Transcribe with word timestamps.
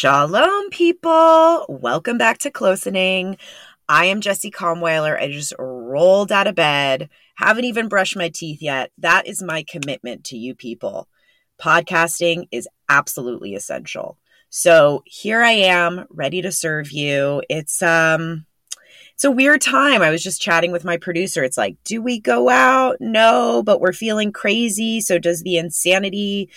Shalom, 0.00 0.70
people. 0.70 1.66
Welcome 1.68 2.16
back 2.16 2.38
to 2.38 2.50
Closening. 2.50 3.38
I 3.86 4.06
am 4.06 4.22
Jessie 4.22 4.50
Kahnweiler. 4.50 5.20
I 5.20 5.30
just 5.30 5.52
rolled 5.58 6.32
out 6.32 6.46
of 6.46 6.54
bed, 6.54 7.10
haven't 7.34 7.66
even 7.66 7.86
brushed 7.86 8.16
my 8.16 8.30
teeth 8.30 8.62
yet. 8.62 8.92
That 8.96 9.26
is 9.26 9.42
my 9.42 9.62
commitment 9.62 10.24
to 10.24 10.38
you 10.38 10.54
people. 10.54 11.06
Podcasting 11.60 12.48
is 12.50 12.66
absolutely 12.88 13.54
essential. 13.54 14.16
So 14.48 15.02
here 15.04 15.42
I 15.42 15.50
am, 15.50 16.06
ready 16.08 16.40
to 16.40 16.50
serve 16.50 16.90
you. 16.92 17.42
It's 17.50 17.82
um 17.82 18.46
it's 19.12 19.24
a 19.26 19.30
weird 19.30 19.60
time. 19.60 20.00
I 20.00 20.08
was 20.08 20.22
just 20.22 20.40
chatting 20.40 20.72
with 20.72 20.82
my 20.82 20.96
producer. 20.96 21.44
It's 21.44 21.58
like, 21.58 21.76
do 21.84 22.00
we 22.00 22.18
go 22.18 22.48
out? 22.48 22.96
No, 23.00 23.62
but 23.62 23.78
we're 23.78 23.92
feeling 23.92 24.32
crazy. 24.32 25.02
So 25.02 25.18
does 25.18 25.42
the 25.42 25.58
insanity 25.58 26.48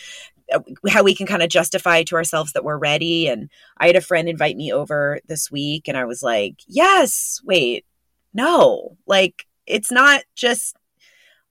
how 0.90 1.04
we 1.04 1.16
can 1.16 1.26
kind 1.26 1.42
of 1.42 1.50
justify 1.50 2.04
to 2.04 2.16
ourselves 2.16 2.54
that 2.54 2.64
we're 2.64 2.78
ready. 2.78 3.28
And 3.28 3.50
I 3.78 3.88
had 3.88 3.96
a 3.96 4.02
friend 4.02 4.28
invite 4.28 4.58
me 4.58 4.72
over 4.72 5.20
this 5.28 5.52
week, 5.52 5.88
and 5.88 5.98
I 5.98 6.06
was 6.06 6.24
like, 6.24 6.56
yes, 6.68 7.42
wait, 7.44 7.86
no, 8.34 8.98
like 9.06 9.46
it's 9.66 9.92
not 9.92 10.24
just 10.36 10.76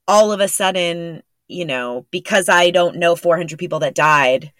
all 0.06 0.32
of 0.32 0.40
a 0.40 0.48
sudden, 0.48 1.22
you 1.48 1.64
know, 1.64 2.06
because 2.10 2.48
I 2.48 2.70
don't 2.70 2.96
know 2.96 3.16
400 3.16 3.58
people 3.58 3.80
that 3.80 3.94
died 3.94 4.52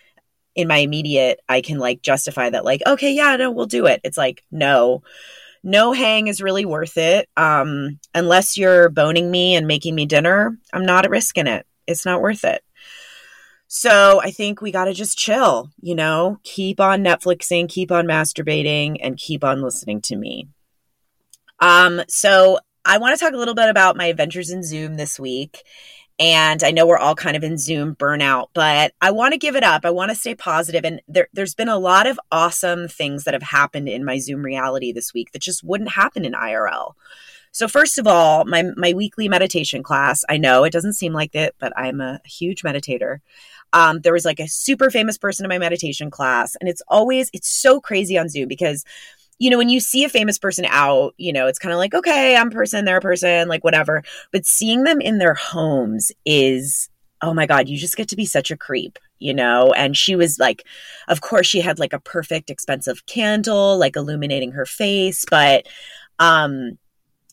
in 0.54 0.68
my 0.68 0.78
immediate, 0.78 1.40
I 1.48 1.60
can 1.60 1.78
like 1.78 2.02
justify 2.02 2.50
that, 2.50 2.64
like, 2.64 2.82
okay, 2.86 3.12
yeah, 3.12 3.36
no, 3.36 3.50
we'll 3.50 3.66
do 3.66 3.86
it. 3.86 4.00
It's 4.04 4.18
like, 4.18 4.44
no. 4.50 5.02
No 5.64 5.92
hang 5.92 6.26
is 6.26 6.42
really 6.42 6.64
worth 6.64 6.98
it. 6.98 7.28
Um, 7.36 8.00
unless 8.14 8.58
you're 8.58 8.88
boning 8.88 9.30
me 9.30 9.54
and 9.54 9.68
making 9.68 9.94
me 9.94 10.06
dinner, 10.06 10.58
I'm 10.72 10.84
not 10.84 11.08
risking 11.08 11.46
it. 11.46 11.66
It's 11.86 12.04
not 12.04 12.20
worth 12.20 12.44
it. 12.44 12.62
So 13.74 14.20
I 14.20 14.30
think 14.32 14.60
we 14.60 14.70
got 14.70 14.84
to 14.84 14.92
just 14.92 15.16
chill, 15.16 15.70
you 15.80 15.94
know, 15.94 16.36
keep 16.42 16.78
on 16.78 17.02
Netflixing, 17.02 17.70
keep 17.70 17.90
on 17.90 18.06
masturbating, 18.06 18.98
and 19.00 19.16
keep 19.16 19.42
on 19.42 19.62
listening 19.62 20.02
to 20.02 20.16
me. 20.16 20.48
Um, 21.58 22.02
so 22.06 22.58
I 22.84 22.98
want 22.98 23.18
to 23.18 23.24
talk 23.24 23.32
a 23.32 23.38
little 23.38 23.54
bit 23.54 23.70
about 23.70 23.96
my 23.96 24.04
adventures 24.04 24.50
in 24.50 24.62
Zoom 24.62 24.96
this 24.96 25.18
week. 25.18 25.62
And 26.18 26.62
I 26.62 26.70
know 26.70 26.86
we're 26.86 26.98
all 26.98 27.14
kind 27.14 27.34
of 27.34 27.42
in 27.42 27.56
Zoom 27.56 27.96
burnout, 27.96 28.48
but 28.52 28.92
I 29.00 29.10
want 29.10 29.32
to 29.32 29.38
give 29.38 29.56
it 29.56 29.64
up. 29.64 29.86
I 29.86 29.90
want 29.90 30.10
to 30.10 30.16
stay 30.16 30.34
positive. 30.34 30.84
And 30.84 31.00
there, 31.08 31.28
there's 31.32 31.54
been 31.54 31.70
a 31.70 31.78
lot 31.78 32.06
of 32.06 32.20
awesome 32.30 32.88
things 32.88 33.24
that 33.24 33.32
have 33.32 33.42
happened 33.42 33.88
in 33.88 34.04
my 34.04 34.18
Zoom 34.18 34.42
reality 34.42 34.92
this 34.92 35.14
week 35.14 35.32
that 35.32 35.40
just 35.40 35.64
wouldn't 35.64 35.92
happen 35.92 36.26
in 36.26 36.34
IRL. 36.34 36.92
So 37.52 37.68
first 37.68 37.98
of 37.98 38.06
all, 38.06 38.44
my 38.44 38.64
my 38.76 38.94
weekly 38.94 39.28
meditation 39.28 39.82
class. 39.82 40.24
I 40.28 40.38
know 40.38 40.64
it 40.64 40.72
doesn't 40.72 40.94
seem 40.94 41.12
like 41.12 41.34
it, 41.34 41.54
but 41.58 41.72
I'm 41.76 42.00
a 42.00 42.20
huge 42.24 42.62
meditator 42.62 43.18
um, 43.72 44.00
there 44.00 44.12
was 44.12 44.24
like 44.24 44.40
a 44.40 44.48
super 44.48 44.90
famous 44.90 45.18
person 45.18 45.44
in 45.44 45.48
my 45.48 45.58
meditation 45.58 46.10
class 46.10 46.56
and 46.60 46.68
it's 46.68 46.82
always 46.88 47.30
it's 47.32 47.48
so 47.48 47.80
crazy 47.80 48.18
on 48.18 48.28
zoom 48.28 48.48
because 48.48 48.84
you 49.38 49.50
know 49.50 49.58
when 49.58 49.68
you 49.68 49.80
see 49.80 50.04
a 50.04 50.08
famous 50.08 50.38
person 50.38 50.64
out 50.68 51.14
you 51.16 51.32
know 51.32 51.46
it's 51.46 51.58
kind 51.58 51.72
of 51.72 51.78
like 51.78 51.94
okay 51.94 52.36
i'm 52.36 52.48
a 52.48 52.52
person 52.52 52.84
they're 52.84 52.98
a 52.98 53.00
person 53.00 53.48
like 53.48 53.64
whatever. 53.64 54.02
But 54.30 54.46
seeing 54.46 54.84
them 54.84 55.00
in 55.00 55.18
their 55.18 55.34
homes 55.34 56.12
is 56.24 56.88
oh 57.22 57.34
my 57.34 57.46
god 57.46 57.68
you 57.68 57.76
just 57.76 57.96
get 57.96 58.08
to 58.08 58.16
be 58.16 58.26
such 58.26 58.50
a 58.50 58.56
creep 58.56 58.98
you 59.22 59.32
know? 59.32 59.72
And 59.72 59.96
she 59.96 60.16
was 60.16 60.40
like 60.40 60.66
of 61.08 61.20
course 61.20 61.46
she 61.46 61.60
had 61.60 61.78
like 61.78 61.92
a 61.92 62.00
perfect 62.00 62.50
expensive 62.50 63.06
candle 63.06 63.78
like 63.78 63.96
illuminating 63.96 64.52
her 64.52 64.66
face 64.66 65.24
but 65.30 65.66
um 66.18 66.78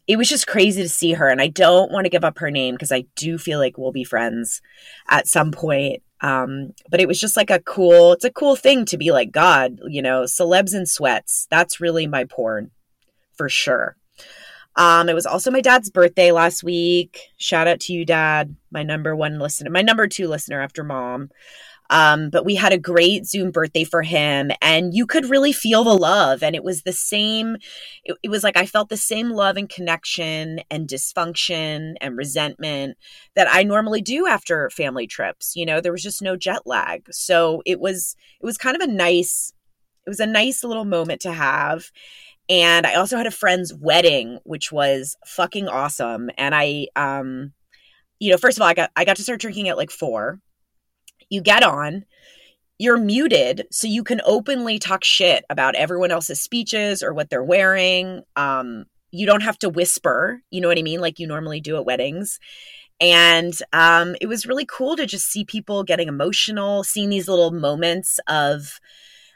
it 0.07 0.17
was 0.17 0.27
just 0.27 0.47
crazy 0.47 0.81
to 0.81 0.89
see 0.89 1.13
her 1.13 1.27
and 1.27 1.41
i 1.41 1.47
don't 1.47 1.91
want 1.91 2.05
to 2.05 2.09
give 2.09 2.23
up 2.23 2.39
her 2.39 2.49
name 2.49 2.73
because 2.73 2.91
i 2.91 3.05
do 3.15 3.37
feel 3.37 3.59
like 3.59 3.77
we'll 3.77 3.91
be 3.91 4.03
friends 4.03 4.61
at 5.07 5.27
some 5.27 5.51
point 5.51 6.01
um, 6.21 6.73
but 6.89 6.99
it 6.99 7.07
was 7.07 7.19
just 7.19 7.37
like 7.37 7.49
a 7.49 7.59
cool, 7.59 8.13
it's 8.13 8.25
a 8.25 8.31
cool 8.31 8.55
thing 8.55 8.85
to 8.85 8.97
be 8.97 9.11
like, 9.11 9.31
God, 9.31 9.79
you 9.87 10.01
know, 10.01 10.23
celebs 10.23 10.73
and 10.73 10.87
sweats. 10.87 11.47
That's 11.49 11.79
really 11.79 12.07
my 12.07 12.25
porn 12.25 12.71
for 13.33 13.49
sure. 13.49 13.95
Um, 14.75 15.09
it 15.09 15.13
was 15.15 15.25
also 15.25 15.51
my 15.51 15.61
dad's 15.61 15.89
birthday 15.89 16.31
last 16.31 16.63
week. 16.63 17.19
Shout 17.37 17.67
out 17.67 17.79
to 17.81 17.93
you, 17.93 18.05
dad, 18.05 18.55
my 18.71 18.83
number 18.83 19.15
one 19.15 19.39
listener, 19.39 19.69
my 19.69 19.81
number 19.81 20.07
two 20.07 20.27
listener 20.27 20.61
after 20.61 20.83
mom. 20.83 21.29
Um, 21.89 22.29
but 22.29 22.45
we 22.45 22.55
had 22.55 22.71
a 22.71 22.77
great 22.77 23.25
Zoom 23.25 23.51
birthday 23.51 23.83
for 23.83 24.03
him, 24.03 24.51
and 24.61 24.93
you 24.93 25.07
could 25.07 25.29
really 25.29 25.51
feel 25.51 25.83
the 25.83 25.97
love. 25.97 26.43
And 26.43 26.55
it 26.55 26.63
was 26.63 26.83
the 26.83 26.93
same, 26.93 27.57
it, 28.03 28.15
it, 28.23 28.29
was 28.29 28.43
like 28.43 28.57
I 28.57 28.65
felt 28.65 28.89
the 28.89 28.97
same 28.97 29.31
love 29.31 29.57
and 29.57 29.67
connection 29.67 30.61
and 30.69 30.87
dysfunction 30.87 31.95
and 31.99 32.17
resentment 32.17 32.97
that 33.35 33.47
I 33.49 33.63
normally 33.63 34.01
do 34.01 34.27
after 34.27 34.69
family 34.69 35.07
trips. 35.07 35.55
You 35.55 35.65
know, 35.65 35.81
there 35.81 35.91
was 35.91 36.03
just 36.03 36.21
no 36.21 36.35
jet 36.35 36.61
lag. 36.65 37.07
So 37.11 37.63
it 37.65 37.79
was, 37.79 38.15
it 38.41 38.45
was 38.45 38.57
kind 38.57 38.75
of 38.75 38.87
a 38.87 38.91
nice, 38.91 39.53
it 40.05 40.09
was 40.09 40.19
a 40.19 40.27
nice 40.27 40.63
little 40.63 40.85
moment 40.85 41.21
to 41.21 41.33
have. 41.33 41.91
And 42.49 42.87
I 42.87 42.95
also 42.95 43.17
had 43.17 43.27
a 43.27 43.31
friend's 43.31 43.73
wedding, 43.73 44.39
which 44.43 44.71
was 44.71 45.15
fucking 45.25 45.67
awesome. 45.67 46.31
And 46.37 46.55
I, 46.55 46.87
um, 46.95 47.53
you 48.19 48.31
know, 48.31 48.37
first 48.37 48.57
of 48.57 48.61
all, 48.61 48.67
I 48.67 48.73
got 48.73 48.91
I 48.95 49.05
got 49.05 49.15
to 49.17 49.23
start 49.23 49.39
drinking 49.39 49.69
at 49.69 49.77
like 49.77 49.91
four 49.91 50.39
you 51.29 51.41
get 51.41 51.63
on, 51.63 52.05
you're 52.77 52.97
muted 52.97 53.67
so 53.71 53.87
you 53.87 54.03
can 54.03 54.21
openly 54.25 54.79
talk 54.79 55.03
shit 55.03 55.43
about 55.49 55.75
everyone 55.75 56.11
else's 56.11 56.39
speeches 56.39 57.03
or 57.03 57.13
what 57.13 57.29
they're 57.29 57.43
wearing. 57.43 58.23
Um, 58.35 58.85
you 59.11 59.25
don't 59.25 59.43
have 59.43 59.59
to 59.59 59.69
whisper, 59.69 60.41
you 60.49 60.61
know 60.61 60.67
what 60.67 60.79
I 60.79 60.83
mean, 60.83 61.01
like 61.01 61.19
you 61.19 61.27
normally 61.27 61.59
do 61.59 61.77
at 61.77 61.85
weddings. 61.85 62.39
And 63.01 63.53
um, 63.73 64.15
it 64.21 64.27
was 64.27 64.45
really 64.45 64.65
cool 64.65 64.95
to 64.95 65.05
just 65.05 65.31
see 65.31 65.45
people 65.45 65.83
getting 65.83 66.07
emotional, 66.07 66.83
seeing 66.83 67.09
these 67.09 67.27
little 67.27 67.51
moments 67.51 68.19
of 68.27 68.79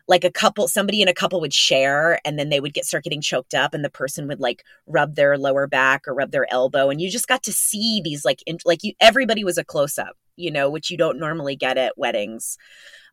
like 0.07 0.23
a 0.23 0.31
couple 0.31 0.67
somebody 0.67 1.01
in 1.01 1.07
a 1.07 1.13
couple 1.13 1.39
would 1.39 1.53
share 1.53 2.19
and 2.25 2.37
then 2.37 2.49
they 2.49 2.59
would 2.59 2.73
get 2.73 2.85
start 2.85 3.03
getting 3.05 3.21
choked 3.21 3.53
up 3.53 3.73
and 3.73 3.85
the 3.85 3.89
person 3.89 4.27
would 4.27 4.39
like 4.39 4.63
rub 4.85 5.15
their 5.15 5.37
lower 5.37 5.65
back 5.65 6.07
or 6.07 6.13
rub 6.13 6.31
their 6.31 6.51
elbow 6.51 6.89
and 6.89 6.99
you 6.99 7.09
just 7.09 7.27
got 7.27 7.41
to 7.43 7.53
see 7.53 8.01
these 8.03 8.25
like 8.25 8.43
in, 8.45 8.57
like 8.65 8.83
you 8.83 8.93
everybody 8.99 9.45
was 9.45 9.57
a 9.57 9.63
close 9.63 9.97
up 9.97 10.17
you 10.35 10.51
know, 10.51 10.69
which 10.69 10.89
you 10.89 10.97
don't 10.97 11.19
normally 11.19 11.55
get 11.55 11.77
at 11.77 11.97
weddings. 11.97 12.57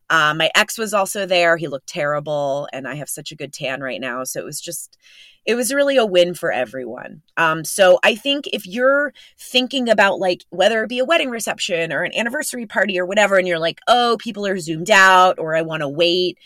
Um, 0.09 0.39
my 0.39 0.51
ex 0.55 0.77
was 0.77 0.93
also 0.93 1.25
there. 1.25 1.55
He 1.55 1.69
looked 1.69 1.87
terrible, 1.87 2.67
and 2.73 2.87
I 2.87 2.95
have 2.95 3.09
such 3.09 3.31
a 3.31 3.35
good 3.35 3.53
tan 3.53 3.81
right 3.81 4.01
now. 4.01 4.25
So 4.25 4.41
it 4.41 4.45
was 4.45 4.59
just, 4.59 4.97
it 5.45 5.55
was 5.55 5.73
really 5.73 5.95
a 5.95 6.05
win 6.05 6.33
for 6.33 6.51
everyone. 6.51 7.21
Um, 7.37 7.63
so 7.63 7.97
I 8.03 8.15
think 8.15 8.45
if 8.51 8.67
you're 8.67 9.13
thinking 9.39 9.87
about 9.87 10.19
like 10.19 10.43
whether 10.49 10.83
it 10.83 10.89
be 10.89 10.99
a 10.99 11.05
wedding 11.05 11.29
reception 11.29 11.93
or 11.93 12.03
an 12.03 12.13
anniversary 12.13 12.65
party 12.65 12.99
or 12.99 13.05
whatever, 13.05 13.37
and 13.37 13.47
you're 13.47 13.57
like, 13.57 13.79
oh, 13.87 14.17
people 14.19 14.45
are 14.45 14.59
zoomed 14.59 14.91
out, 14.91 15.39
or 15.39 15.55
I 15.55 15.61
want 15.61 15.81
to 15.81 15.89
wait. 15.89 16.37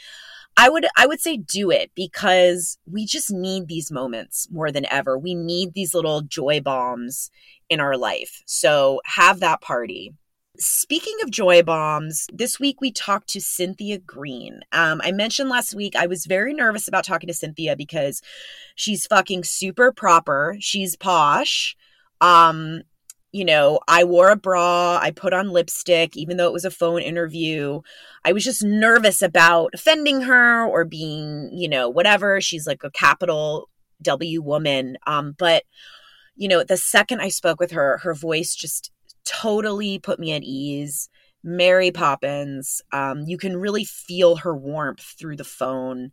I 0.58 0.70
would 0.70 0.86
I 0.96 1.08
would 1.08 1.20
say 1.20 1.36
do 1.36 1.72
it 1.72 1.92
because 1.96 2.78
we 2.90 3.06
just 3.06 3.32
need 3.32 3.68
these 3.68 3.92
moments 3.92 4.48
more 4.52 4.72
than 4.72 4.86
ever. 4.92 5.18
We 5.18 5.36
need 5.36 5.74
these 5.74 5.94
little 5.94 6.22
joy 6.22 6.62
bombs 6.62 7.30
in 7.70 7.80
our 7.80 7.98
life. 7.98 8.42
So 8.46 9.02
have 9.06 9.40
that 9.42 9.62
party. 9.62 10.14
Speaking 10.58 11.16
of 11.22 11.32
joy 11.32 11.64
bombs, 11.64 12.28
this 12.32 12.60
week 12.60 12.80
we 12.80 12.92
talked 12.92 13.30
to 13.30 13.42
Cynthia 13.42 13.98
Green. 13.98 14.62
Um, 14.72 15.02
I 15.04 15.12
mentioned 15.12 15.50
last 15.50 15.76
week 15.76 15.96
I 15.96 16.08
was 16.08 16.26
very 16.26 16.54
nervous 16.54 16.88
about 16.88 17.04
talking 17.04 17.28
to 17.28 17.34
Cynthia 17.34 17.76
because 17.76 18.22
she's 18.76 19.06
fucking 19.06 19.44
super 19.44 19.92
proper. 19.92 20.56
She's 20.60 20.96
posh. 20.96 21.76
Um, 22.22 22.84
you 23.34 23.44
know, 23.44 23.80
I 23.90 24.06
wore 24.06 24.30
a 24.30 24.38
bra, 24.38 24.98
I 25.02 25.12
put 25.12 25.34
on 25.34 25.50
lipstick, 25.50 26.16
even 26.16 26.38
though 26.38 26.48
it 26.48 26.54
was 26.54 26.64
a 26.64 26.72
phone 26.72 27.02
interview. 27.02 27.82
I 28.24 28.32
was 28.32 28.46
just 28.46 28.64
nervous 28.64 29.22
about 29.22 29.72
offending 29.74 30.22
her 30.22 30.66
or 30.66 30.86
being, 30.86 31.50
you 31.52 31.68
know, 31.68 31.90
whatever. 31.90 32.40
She's 32.40 32.66
like 32.66 32.84
a 32.86 32.92
capital 32.92 33.70
W 34.02 34.42
woman. 34.42 34.98
Um, 35.06 35.36
but 35.38 35.64
you 36.38 36.48
know, 36.48 36.64
the 36.64 36.78
second 36.78 37.22
I 37.22 37.30
spoke 37.30 37.60
with 37.60 37.72
her, 37.72 37.98
her 38.00 38.14
voice 38.14 38.56
just 38.56 38.92
totally 39.26 40.00
put 40.00 40.20
me 40.20 40.32
at 40.32 40.44
ease. 40.44 41.10
Mary 41.44 41.92
Poppins. 41.92 42.82
Um, 42.92 43.22
you 43.28 43.38
can 43.38 43.56
really 43.56 43.86
feel 43.86 44.38
her 44.38 44.56
warmth 44.56 45.16
through 45.18 45.36
the 45.38 45.44
phone. 45.44 46.12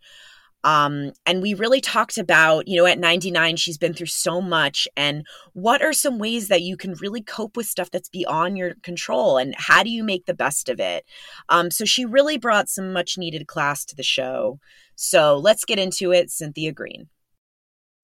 Um, 0.65 1.13
and 1.27 1.43
we 1.43 1.55
really 1.55 1.81
talked 1.81 2.19
about, 2.19 2.69
you 2.69 2.77
know, 2.77 2.87
at 2.87 2.99
99, 2.99 3.57
she's 3.57 3.79
been 3.79 3.95
through 3.95 4.07
so 4.07 4.41
much. 4.41 4.87
And 4.97 5.27
what 5.55 5.83
are 5.83 5.93
some 5.93 6.19
ways 6.19 6.49
that 6.49 6.63
you 6.63 6.77
can 6.77 6.95
really 6.95 7.23
cope 7.23 7.57
with 7.57 7.67
stuff 7.67 7.91
that's 7.91 8.09
beyond 8.09 8.59
your 8.59 8.75
control? 8.83 9.39
And 9.39 9.55
how 9.57 9.83
do 9.83 9.91
you 9.91 10.05
make 10.05 10.27
the 10.27 10.35
best 10.35 10.69
of 10.69 10.79
it? 10.79 11.05
Um, 11.49 11.71
so 11.71 11.85
she 11.85 12.05
really 12.05 12.39
brought 12.39 12.69
some 12.69 12.93
much 12.93 13.19
needed 13.19 13.49
class 13.49 13.85
to 13.87 13.97
the 13.97 14.05
show. 14.05 14.61
So 14.95 15.37
let's 15.37 15.65
get 15.65 15.79
into 15.79 16.13
it. 16.13 16.31
Cynthia 16.31 16.73
Green. 16.73 17.09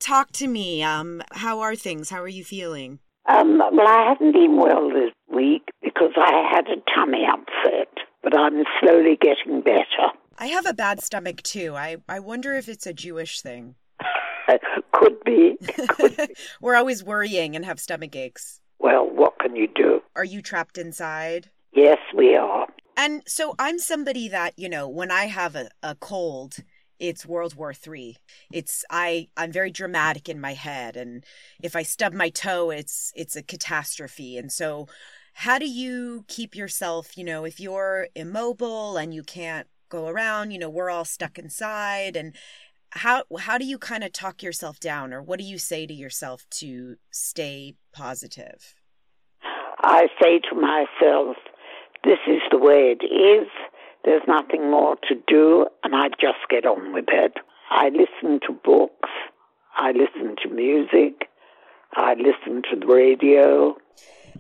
Talk 0.01 0.33
to 0.33 0.49
me. 0.49 0.83
Um, 0.83 1.23
how 1.33 1.61
are 1.61 1.77
things? 1.77 2.11
How 2.11 2.23
are 2.23 2.29
you 2.29 2.45
feeling? 2.45 3.01
Um, 3.29 3.59
well, 3.59 3.87
I 3.87 4.09
haven't 4.09 4.33
been 4.33 4.57
well 4.57 4.89
this 4.89 5.13
week 5.33 5.69
because 5.83 6.13
I 6.17 6.49
had 6.51 6.67
a 6.69 6.77
tummy 6.95 7.27
upset, 7.31 7.89
but 8.23 8.37
I'm 8.37 8.65
slowly 8.81 9.19
getting 9.21 9.61
better. 9.61 10.13
I 10.39 10.47
have 10.47 10.67
a 10.67 10.73
bad 10.73 11.03
stomach 11.03 11.43
too. 11.43 11.75
I, 11.77 11.99
I 12.09 12.21
wonder 12.21 12.55
if 12.55 12.69
it's 12.69 12.87
a 12.87 12.95
Jewish 12.95 13.41
thing. 13.43 13.75
Could 14.93 15.23
be. 15.25 15.59
Could 15.89 16.17
be. 16.17 16.35
We're 16.61 16.77
always 16.77 17.05
worrying 17.05 17.55
and 17.55 17.65
have 17.65 17.79
stomach 17.79 18.17
aches. 18.17 18.61
Well, 18.79 19.09
what 19.11 19.39
can 19.39 19.57
you 19.57 19.69
do? 19.75 20.01
Are 20.17 20.25
you 20.25 20.41
trapped 20.41 20.79
inside? 20.79 21.51
Yes, 21.73 21.99
we 22.17 22.35
are. 22.35 22.67
And 22.97 23.23
so 23.27 23.55
I'm 23.59 23.79
somebody 23.79 24.29
that, 24.29 24.55
you 24.59 24.69
know, 24.69 24.89
when 24.89 25.11
I 25.11 25.27
have 25.27 25.55
a, 25.55 25.69
a 25.83 25.95
cold, 25.97 26.57
it's 26.99 27.27
World 27.27 27.55
War 27.55 27.75
Three. 27.75 28.17
It's 28.53 28.85
I 28.91 29.29
I'm 29.37 29.53
very 29.53 29.71
dramatic 29.71 30.29
in 30.29 30.41
my 30.41 30.55
head, 30.55 30.97
and 30.97 31.25
if 31.63 31.77
I 31.77 31.83
stub 31.83 32.13
my 32.13 32.29
toe, 32.31 32.71
it's 32.71 33.13
it's 33.17 33.37
a 33.37 33.43
catastrophe. 33.43 34.37
And 34.37 34.51
so, 34.53 34.89
how 35.35 35.59
do 35.59 35.69
you 35.69 36.25
keep 36.29 36.55
yourself? 36.55 37.17
You 37.17 37.25
know, 37.25 37.45
if 37.45 37.61
you're 37.61 38.09
immobile 38.15 38.97
and 38.97 39.15
you 39.15 39.23
can't 39.23 39.67
go 39.89 40.09
around, 40.09 40.51
you 40.51 40.59
know, 40.59 40.71
we're 40.71 40.91
all 40.91 41.05
stuck 41.05 41.39
inside, 41.39 42.17
and 42.17 42.35
how 42.91 43.25
how 43.39 43.59
do 43.59 43.65
you 43.65 43.79
kind 43.79 44.05
of 44.05 44.13
talk 44.13 44.43
yourself 44.43 44.81
down, 44.81 45.13
or 45.13 45.23
what 45.23 45.39
do 45.39 45.45
you 45.45 45.59
say 45.59 45.87
to 45.87 45.95
yourself 45.95 46.47
to 46.51 46.97
stay 47.11 47.75
positive? 47.93 48.75
I 49.81 50.09
say 50.21 50.41
to 50.51 50.55
myself, 50.55 51.37
this 52.05 52.19
is 52.27 52.41
the 52.51 52.59
way 52.59 52.97
it 52.99 53.05
is 53.05 53.49
there's 54.05 54.23
nothing 54.27 54.71
more 54.71 54.97
to 55.09 55.15
do, 55.27 55.67
and 55.85 55.95
I 55.95 56.09
just 56.21 56.49
get 56.49 56.67
on 56.67 56.93
with 56.93 57.07
it. 57.09 57.35
I 57.71 57.91
listen 57.91 58.41
to 58.47 58.53
books, 58.53 59.09
I 59.77 59.93
listen 59.93 60.37
to 60.43 60.49
music, 60.49 61.29
I 61.95 62.15
listen 62.15 62.63
to 62.71 62.81
the 62.81 62.87
radio. 62.87 63.77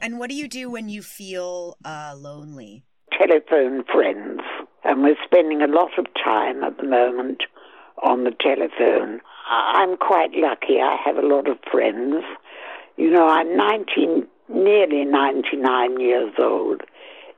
And 0.00 0.18
what 0.18 0.30
do 0.30 0.36
you 0.36 0.48
do 0.48 0.70
when 0.70 0.88
you 0.88 1.02
feel 1.02 1.76
uh, 1.84 2.14
lonely? 2.16 2.84
Telephone 3.12 3.84
friends. 3.84 4.40
And 4.84 5.02
we're 5.02 5.16
spending 5.24 5.60
a 5.60 5.66
lot 5.66 5.98
of 5.98 6.06
time 6.14 6.62
at 6.62 6.76
the 6.76 6.84
moment 6.84 7.42
on 8.02 8.24
the 8.24 8.32
telephone. 8.40 9.20
I'm 9.50 9.96
quite 9.96 10.32
lucky. 10.34 10.80
I 10.80 10.96
have 11.04 11.16
a 11.16 11.26
lot 11.26 11.48
of 11.48 11.58
friends. 11.70 12.22
You 12.96 13.10
know, 13.10 13.26
I'm 13.26 13.56
19, 13.56 14.26
nearly 14.48 15.04
99 15.04 16.00
years 16.00 16.32
old. 16.38 16.82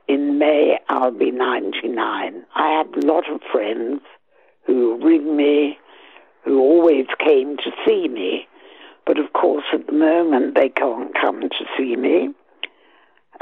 In 0.07 0.37
May, 0.37 0.79
I'll 0.89 1.11
be 1.11 1.31
99. 1.31 2.45
I 2.55 2.69
have 2.77 2.93
a 2.93 3.05
lot 3.05 3.29
of 3.29 3.41
friends 3.51 4.01
who 4.65 4.99
ring 5.03 5.35
me, 5.35 5.77
who 6.43 6.59
always 6.59 7.05
came 7.19 7.57
to 7.57 7.71
see 7.85 8.07
me. 8.07 8.47
But 9.05 9.19
of 9.19 9.33
course, 9.33 9.65
at 9.73 9.87
the 9.87 9.93
moment, 9.93 10.55
they 10.55 10.69
can't 10.69 11.13
come 11.19 11.41
to 11.41 11.65
see 11.77 11.95
me. 11.95 12.29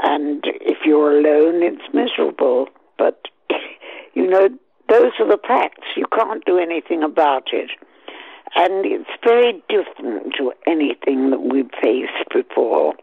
And 0.00 0.44
if 0.60 0.78
you're 0.84 1.18
alone, 1.18 1.62
it's 1.62 1.92
miserable. 1.92 2.68
But, 2.98 3.28
you 4.14 4.26
know, 4.26 4.48
those 4.88 5.12
are 5.18 5.28
the 5.28 5.38
facts. 5.46 5.86
You 5.96 6.06
can't 6.12 6.44
do 6.44 6.58
anything 6.58 7.02
about 7.02 7.48
it. 7.52 7.70
And 8.56 8.84
it's 8.84 9.10
very 9.24 9.62
different 9.68 10.34
to 10.38 10.52
anything 10.66 11.30
that 11.30 11.42
we've 11.42 11.70
faced 11.80 12.28
before 12.32 12.94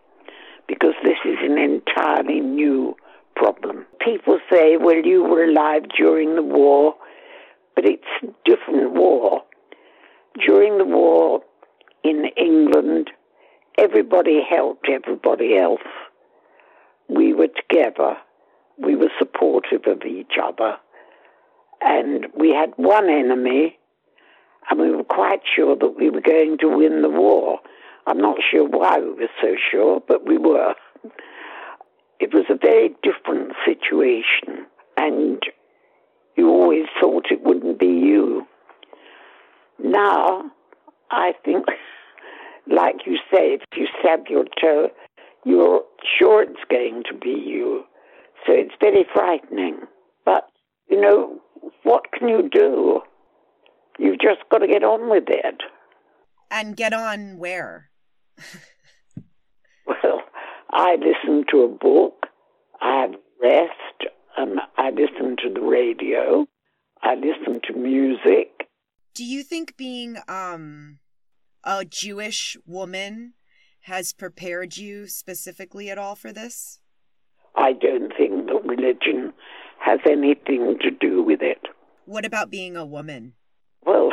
because 0.67 0.93
this 1.03 1.17
is 1.23 1.37
an 1.41 1.57
entirely 1.57 2.41
new 2.41 2.95
problem. 3.37 3.85
People 4.03 4.39
say, 4.51 4.77
well, 4.77 5.01
you 5.03 5.23
were 5.23 5.43
alive 5.43 5.83
during 5.95 6.35
the 6.35 6.43
war, 6.43 6.95
but 7.75 7.85
it's 7.85 8.03
a 8.23 8.27
different 8.45 8.93
war. 8.93 9.43
During 10.45 10.77
the 10.77 10.85
war 10.85 11.41
in 12.03 12.25
England, 12.35 13.11
everybody 13.77 14.41
helped 14.47 14.89
everybody 14.89 15.57
else. 15.57 15.81
We 17.07 17.33
were 17.33 17.47
together. 17.47 18.17
We 18.77 18.95
were 18.95 19.11
supportive 19.19 19.81
of 19.85 20.03
each 20.03 20.33
other. 20.41 20.77
And 21.81 22.27
we 22.35 22.49
had 22.49 22.73
one 22.75 23.09
enemy, 23.09 23.77
and 24.69 24.79
we 24.79 24.91
were 24.91 25.03
quite 25.03 25.41
sure 25.55 25.75
that 25.75 25.95
we 25.97 26.09
were 26.09 26.21
going 26.21 26.57
to 26.59 26.67
win 26.67 27.01
the 27.01 27.09
war. 27.09 27.59
I'm 28.07 28.19
not 28.19 28.37
sure 28.49 28.67
why 28.67 28.99
we 28.99 29.11
were 29.11 29.29
so 29.41 29.55
sure, 29.71 30.01
but 30.07 30.25
we 30.25 30.37
were 30.37 30.73
it 32.19 32.33
was 32.33 32.45
a 32.49 32.57
very 32.57 32.89
different 33.03 33.53
situation, 33.65 34.65
and 34.97 35.41
you 36.35 36.49
always 36.49 36.85
thought 36.99 37.27
it 37.31 37.43
wouldn't 37.43 37.79
be 37.79 37.87
you. 37.87 38.47
Now, 39.79 40.51
I 41.11 41.33
think, 41.45 41.65
like 42.67 43.05
you 43.05 43.17
say, 43.31 43.53
if 43.53 43.61
you 43.75 43.87
stab 43.99 44.25
your 44.29 44.45
toe, 44.59 44.89
you're 45.45 45.81
sure 46.17 46.43
it's 46.43 46.63
going 46.69 47.03
to 47.09 47.17
be 47.17 47.29
you. 47.29 47.83
So 48.45 48.53
it's 48.53 48.73
very 48.81 49.05
frightening. 49.13 49.79
But, 50.25 50.47
you 50.89 50.99
know, 50.99 51.39
what 51.83 52.11
can 52.11 52.27
you 52.27 52.49
do? 52.51 53.01
You've 53.99 54.19
just 54.19 54.41
got 54.51 54.59
to 54.59 54.67
get 54.67 54.83
on 54.83 55.09
with 55.09 55.25
it. 55.27 55.61
And 56.51 56.75
get 56.75 56.93
on 56.93 57.37
where? 57.37 57.89
I 60.77 60.95
listen 60.95 61.43
to 61.49 61.63
a 61.63 61.67
book, 61.67 62.27
I 62.79 63.01
have 63.01 63.15
rest, 63.41 64.13
um, 64.37 64.59
I 64.77 64.91
listen 64.91 65.35
to 65.37 65.51
the 65.51 65.59
radio, 65.59 66.45
I 67.01 67.15
listen 67.15 67.61
to 67.63 67.73
music. 67.73 68.67
Do 69.15 69.25
you 69.25 69.41
think 69.41 69.75
being 69.75 70.17
um, 70.27 70.99
a 71.63 71.83
Jewish 71.83 72.57
woman 72.67 73.33
has 73.85 74.13
prepared 74.13 74.77
you 74.77 75.07
specifically 75.07 75.89
at 75.89 75.97
all 75.97 76.13
for 76.13 76.31
this? 76.31 76.79
I 77.55 77.73
don't 77.73 78.13
think 78.15 78.45
that 78.45 78.63
religion 78.63 79.33
has 79.79 79.99
anything 80.07 80.77
to 80.81 80.91
do 80.91 81.23
with 81.23 81.41
it. 81.41 81.61
What 82.05 82.23
about 82.23 82.51
being 82.51 82.77
a 82.77 82.85
woman? 82.85 83.33
Well, 83.83 84.11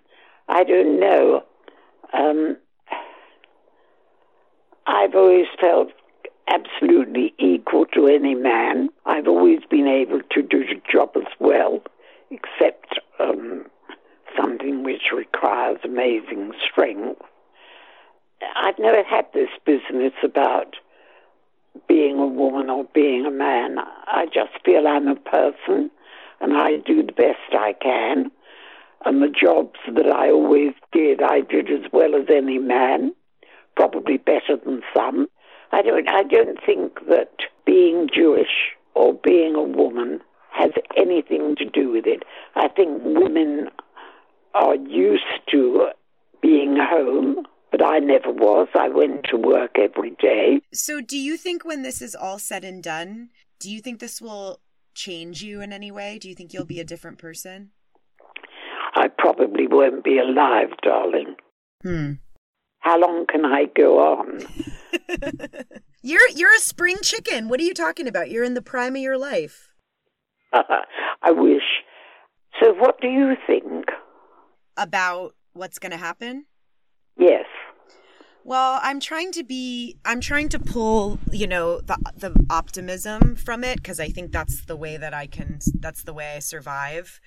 I 0.48 0.64
don't 0.64 0.98
know. 0.98 1.42
Um, 2.14 2.56
I've 4.86 5.14
always 5.14 5.46
felt 5.60 5.90
absolutely 6.48 7.34
equal 7.38 7.86
to 7.86 8.06
any 8.06 8.34
man. 8.34 8.88
I've 9.04 9.26
always 9.26 9.60
been 9.70 9.88
able 9.88 10.20
to 10.30 10.42
do 10.42 10.60
the 10.60 10.80
job 10.90 11.10
as 11.16 11.32
well, 11.38 11.82
except 12.30 12.98
um, 13.18 13.66
something 14.36 14.84
which 14.84 15.12
requires 15.14 15.78
amazing 15.84 16.52
strength. 16.70 17.20
I've 18.56 18.78
never 18.78 19.02
had 19.02 19.26
this 19.32 19.48
business 19.64 20.12
about 20.22 20.76
being 21.88 22.18
a 22.18 22.26
woman 22.26 22.70
or 22.70 22.84
being 22.94 23.26
a 23.26 23.30
man. 23.30 23.78
I 23.78 24.26
just 24.26 24.52
feel 24.64 24.86
I'm 24.86 25.08
a 25.08 25.16
person 25.16 25.90
and 26.40 26.56
I 26.56 26.76
do 26.76 27.02
the 27.02 27.12
best 27.12 27.52
I 27.52 27.74
can. 27.80 28.30
And 29.04 29.22
the 29.22 29.28
jobs 29.28 29.78
that 29.94 30.06
I 30.06 30.30
always 30.30 30.72
did, 30.92 31.22
I 31.22 31.40
did 31.40 31.70
as 31.70 31.90
well 31.92 32.14
as 32.14 32.26
any 32.28 32.58
man 32.58 33.14
probably 33.76 34.16
better 34.16 34.56
than 34.64 34.82
some. 34.94 35.28
I 35.72 35.82
don't, 35.82 36.08
I 36.08 36.22
don't 36.22 36.58
think 36.64 37.06
that 37.08 37.32
being 37.64 38.08
Jewish 38.12 38.72
or 38.94 39.14
being 39.14 39.54
a 39.54 39.62
woman 39.62 40.20
has 40.52 40.70
anything 40.96 41.54
to 41.56 41.64
do 41.64 41.90
with 41.90 42.06
it. 42.06 42.22
I 42.54 42.68
think 42.68 43.02
women 43.04 43.68
are 44.54 44.76
used 44.76 45.24
to 45.50 45.88
being 46.40 46.76
home, 46.78 47.46
but 47.70 47.84
I 47.84 47.98
never 47.98 48.30
was. 48.30 48.68
I 48.74 48.88
went 48.88 49.24
to 49.30 49.36
work 49.36 49.76
every 49.78 50.16
day. 50.20 50.60
So, 50.72 51.00
do 51.00 51.18
you 51.18 51.36
think 51.36 51.64
when 51.64 51.82
this 51.82 52.00
is 52.00 52.14
all 52.14 52.38
said 52.38 52.64
and 52.64 52.82
done, 52.82 53.30
do 53.60 53.70
you 53.70 53.80
think 53.80 54.00
this 54.00 54.20
will 54.20 54.60
change 54.94 55.42
you 55.42 55.60
in 55.60 55.72
any 55.72 55.90
way? 55.90 56.18
Do 56.18 56.28
you 56.28 56.34
think 56.34 56.54
you'll 56.54 56.64
be 56.64 56.80
a 56.80 56.84
different 56.84 57.18
person? 57.18 57.70
I 58.94 59.08
probably 59.08 59.66
won't 59.66 60.04
be 60.04 60.18
alive, 60.18 60.70
darling. 60.82 61.36
Hmm. 61.82 62.12
How 62.86 63.00
long 63.00 63.26
can 63.26 63.44
I 63.44 63.64
go 63.64 63.98
on? 63.98 64.46
you're 66.02 66.28
you're 66.36 66.54
a 66.54 66.60
spring 66.60 66.98
chicken. 67.02 67.48
What 67.48 67.58
are 67.58 67.64
you 67.64 67.74
talking 67.74 68.06
about? 68.06 68.30
You're 68.30 68.44
in 68.44 68.54
the 68.54 68.62
prime 68.62 68.94
of 68.94 69.02
your 69.02 69.18
life. 69.18 69.72
I 70.52 71.32
wish. 71.32 71.64
So 72.62 72.72
what 72.74 73.00
do 73.00 73.08
you 73.08 73.34
think? 73.44 73.86
About 74.76 75.34
what's 75.52 75.80
going 75.80 75.90
to 75.90 75.98
happen? 75.98 76.46
Yes. 77.18 77.46
Well, 78.44 78.78
I'm 78.80 79.00
trying 79.00 79.32
to 79.32 79.42
be 79.42 79.96
I'm 80.04 80.20
trying 80.20 80.48
to 80.50 80.60
pull, 80.60 81.18
you 81.32 81.48
know, 81.48 81.80
the 81.80 81.98
the 82.16 82.46
optimism 82.50 83.34
from 83.34 83.64
it 83.64 83.78
because 83.78 83.98
I 83.98 84.10
think 84.10 84.30
that's 84.30 84.64
the 84.64 84.76
way 84.76 84.96
that 84.96 85.12
I 85.12 85.26
can 85.26 85.58
that's 85.80 86.04
the 86.04 86.12
way 86.12 86.34
I 86.36 86.38
survive. 86.38 87.20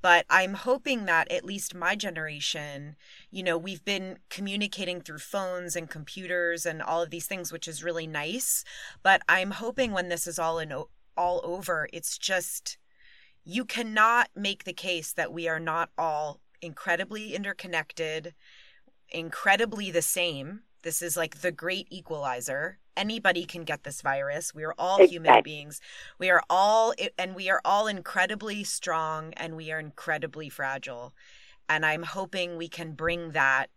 But 0.00 0.26
I'm 0.30 0.54
hoping 0.54 1.06
that 1.06 1.30
at 1.30 1.44
least 1.44 1.74
my 1.74 1.96
generation, 1.96 2.96
you 3.30 3.42
know, 3.42 3.58
we've 3.58 3.84
been 3.84 4.18
communicating 4.30 5.00
through 5.00 5.18
phones 5.18 5.74
and 5.74 5.90
computers 5.90 6.64
and 6.64 6.80
all 6.80 7.02
of 7.02 7.10
these 7.10 7.26
things, 7.26 7.52
which 7.52 7.66
is 7.66 7.82
really 7.82 8.06
nice. 8.06 8.64
But 9.02 9.22
I'm 9.28 9.52
hoping 9.52 9.92
when 9.92 10.08
this 10.08 10.26
is 10.26 10.38
all 10.38 10.58
in 10.58 10.72
all 11.16 11.40
over, 11.42 11.88
it's 11.92 12.16
just 12.16 12.78
you 13.44 13.64
cannot 13.64 14.28
make 14.36 14.64
the 14.64 14.72
case 14.72 15.12
that 15.12 15.32
we 15.32 15.48
are 15.48 15.60
not 15.60 15.90
all 15.98 16.40
incredibly 16.60 17.34
interconnected, 17.34 18.34
incredibly 19.08 19.90
the 19.90 20.02
same. 20.02 20.60
This 20.82 21.02
is 21.02 21.16
like 21.16 21.40
the 21.40 21.50
great 21.50 21.88
equalizer 21.90 22.78
anybody 22.98 23.44
can 23.44 23.64
get 23.64 23.84
this 23.84 24.02
virus. 24.02 24.54
We 24.54 24.64
are 24.64 24.74
all 24.76 24.96
exactly. 24.96 25.14
human 25.14 25.42
beings. 25.42 25.80
We 26.18 26.28
are 26.28 26.42
all, 26.50 26.92
and 27.16 27.34
we 27.34 27.48
are 27.48 27.62
all 27.64 27.86
incredibly 27.86 28.64
strong 28.64 29.32
and 29.34 29.56
we 29.56 29.70
are 29.72 29.78
incredibly 29.78 30.48
fragile. 30.48 31.14
And 31.68 31.86
I'm 31.86 32.02
hoping 32.02 32.56
we 32.56 32.68
can 32.68 32.92
bring 32.92 33.30
that 33.32 33.70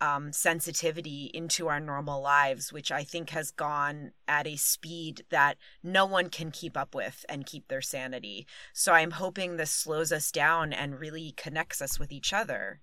um, 0.00 0.32
sensitivity 0.32 1.30
into 1.32 1.68
our 1.68 1.80
normal 1.80 2.20
lives, 2.20 2.72
which 2.72 2.92
I 2.92 3.04
think 3.04 3.30
has 3.30 3.50
gone 3.50 4.12
at 4.28 4.46
a 4.46 4.56
speed 4.56 5.24
that 5.30 5.56
no 5.82 6.04
one 6.04 6.28
can 6.28 6.50
keep 6.50 6.76
up 6.76 6.94
with 6.94 7.24
and 7.28 7.46
keep 7.46 7.68
their 7.68 7.80
sanity. 7.80 8.46
So 8.72 8.92
I'm 8.92 9.12
hoping 9.12 9.56
this 9.56 9.70
slows 9.70 10.12
us 10.12 10.30
down 10.30 10.72
and 10.72 11.00
really 11.00 11.32
connects 11.36 11.80
us 11.80 11.98
with 11.98 12.12
each 12.12 12.32
other. 12.32 12.80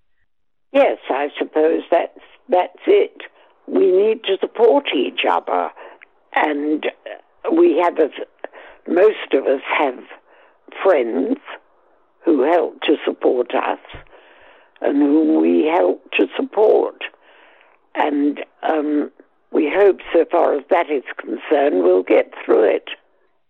Yes, 0.72 0.98
I 1.10 1.28
suppose 1.38 1.82
that's 1.90 2.18
that's 2.48 2.82
it. 2.86 3.22
We 3.66 3.90
need 3.90 4.24
to 4.24 4.36
support 4.40 4.86
each 4.94 5.20
other, 5.28 5.70
and 6.34 6.86
we 7.50 7.78
have, 7.82 7.98
a, 7.98 8.10
most 8.90 9.32
of 9.32 9.44
us 9.46 9.62
have 9.78 9.98
friends 10.82 11.38
who 12.24 12.42
help 12.42 12.80
to 12.82 12.96
support 13.04 13.54
us 13.54 13.78
and 14.80 14.98
whom 14.98 15.40
we 15.40 15.64
help 15.66 16.10
to 16.12 16.26
support. 16.36 17.04
And 17.94 18.40
um, 18.62 19.10
we 19.52 19.70
hope, 19.72 19.98
so 20.12 20.24
far 20.30 20.54
as 20.54 20.64
that 20.70 20.90
is 20.90 21.04
concerned, 21.18 21.82
we'll 21.82 22.02
get 22.02 22.32
through 22.44 22.64
it. 22.64 22.88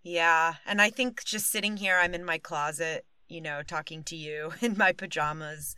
Yeah. 0.02 0.54
And 0.66 0.82
I 0.82 0.90
think 0.90 1.24
just 1.24 1.50
sitting 1.50 1.76
here, 1.76 1.96
I'm 1.96 2.14
in 2.14 2.24
my 2.24 2.38
closet, 2.38 3.06
you 3.28 3.40
know, 3.40 3.62
talking 3.62 4.02
to 4.04 4.16
you 4.16 4.52
in 4.60 4.76
my 4.76 4.92
pajamas. 4.92 5.76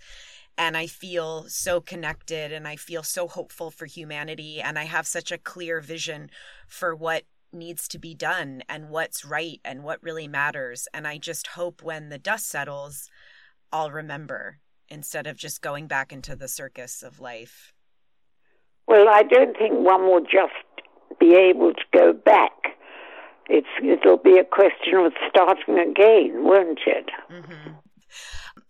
And 0.56 0.76
I 0.76 0.87
feel 0.87 1.46
so 1.49 1.80
connected 1.80 2.52
and 2.52 2.68
I 2.68 2.76
feel 2.76 3.02
so 3.02 3.26
hopeful 3.26 3.70
for 3.70 3.87
humanity. 3.87 4.61
And 4.61 4.78
I 4.78 4.84
have 4.84 5.06
such 5.06 5.32
a 5.32 5.38
clear 5.38 5.80
vision 5.80 6.30
for 6.68 6.94
what 6.94 7.25
needs 7.52 7.88
to 7.88 7.99
be 7.99 8.14
done 8.14 8.62
and 8.68 8.90
what's 8.90 9.25
right 9.25 9.61
and 9.64 9.82
what 9.82 10.02
really 10.02 10.28
matters. 10.28 10.87
And 10.92 11.06
I 11.06 11.18
just 11.18 11.49
hope 11.49 11.82
when 11.82 12.08
the 12.08 12.18
dust 12.18 12.49
settles, 12.49 13.08
I'll 13.73 13.90
remember 13.90 14.58
instead 14.88 15.26
of 15.26 15.37
just 15.37 15.62
going 15.62 15.87
back 15.87 16.12
into 16.12 16.37
the 16.37 16.49
circus 16.49 17.02
of 17.02 17.20
life. 17.20 17.73
Well, 18.87 19.08
I 19.08 19.23
don't 19.23 19.56
think 19.56 19.73
one 19.75 20.06
will 20.06 20.20
just 20.20 20.52
be 21.18 21.34
able 21.34 21.73
to 21.73 21.84
go 21.92 22.12
back. 22.12 22.52
It's 23.49 23.68
it'll 23.82 24.18
be 24.18 24.38
a 24.38 24.44
question 24.44 24.94
of 24.94 25.12
starting 25.28 25.78
again, 25.78 26.44
won't 26.44 26.80
it? 26.87 27.11
Mm-hmm. 27.30 27.73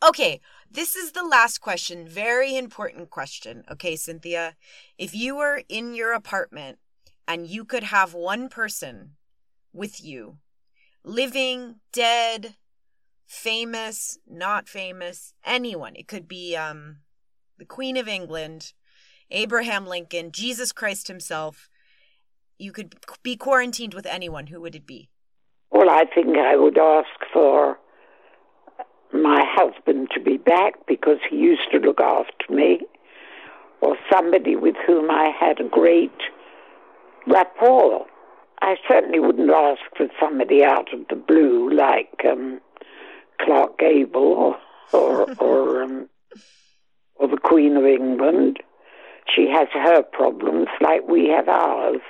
Okay, 0.09 0.41
this 0.75 0.97
is 0.97 1.13
the 1.13 1.23
last 1.23 1.59
question. 1.59 2.07
Very 2.07 2.57
important 2.57 3.09
question. 3.11 3.65
Okay, 3.71 3.95
Cynthia, 3.95 4.57
if 4.99 5.15
you 5.15 5.37
were 5.37 5.63
in 5.69 5.95
your 5.95 6.13
apartment 6.13 6.79
and 7.29 7.47
you 7.47 7.65
could 7.65 7.85
have 7.85 8.13
one 8.13 8.49
person 8.49 9.13
with 9.73 10.05
you, 10.05 10.39
living, 11.05 11.77
dead, 11.93 12.57
famous, 13.27 14.19
not 14.29 14.69
famous, 14.69 15.33
anyone. 15.45 15.95
It 15.97 16.09
could 16.09 16.27
be 16.27 16.57
um, 16.57 16.99
the 17.59 17.65
Queen 17.65 17.97
of 17.97 18.09
England, 18.09 18.73
Abraham 19.31 19.87
Lincoln, 19.87 20.33
Jesus 20.33 20.73
Christ 20.73 21.09
himself. 21.09 21.69
You 22.59 22.73
could 22.73 22.97
be 23.23 23.37
quarantined 23.37 23.95
with 23.95 24.07
anyone. 24.07 24.49
Who 24.49 24.61
would 24.61 24.75
it 24.75 24.87
be? 24.87 25.09
Well, 25.71 25.91
I 25.91 26.05
think 26.05 26.37
I 26.37 26.57
would 26.57 26.79
ask 26.79 27.09
for 27.33 27.79
my 29.15 29.45
husband 29.47 30.09
to 30.15 30.21
be 30.21 30.37
back 30.37 30.75
because 30.87 31.19
he 31.29 31.37
used 31.37 31.71
to 31.73 31.79
look 31.79 32.01
after 32.01 32.53
me, 32.53 32.81
or 33.81 33.97
somebody 34.11 34.57
with 34.57 34.77
whom 34.87 35.11
I 35.11 35.33
had 35.39 35.61
a 35.61 35.69
great 35.69 36.13
rapport. 37.27 38.07
I 38.61 38.77
certainly 38.89 39.21
wouldn't 39.21 39.51
ask 39.51 39.81
for 39.97 40.07
somebody 40.19 40.65
out 40.65 40.93
of 40.93 41.01
the 41.09 41.17
blue 41.17 41.71
like 41.71 42.25
um, 42.29 42.61
Clark 43.41 43.79
Gable 43.79 44.57
or 44.93 45.31
or 45.39 45.83
um, 45.83 46.09
or 47.17 47.29
the 47.29 47.37
Queen 47.37 47.77
of 47.77 47.85
England. 47.85 48.59
She 49.35 49.49
has 49.51 49.69
her 49.73 50.03
problems 50.03 50.69
like 50.81 51.07
we 51.09 51.29
have 51.29 51.49
ours. 51.49 52.03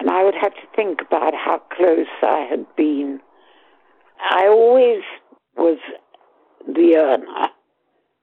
And 0.00 0.10
I 0.10 0.24
would 0.24 0.34
have 0.34 0.54
to 0.54 0.66
think 0.74 1.00
about 1.00 1.34
how 1.34 1.60
close 1.76 2.06
I 2.22 2.46
had 2.48 2.66
been. 2.76 3.20
I 4.20 4.46
always 4.48 5.02
was 5.56 5.78
the 6.66 6.96
earner 6.96 7.48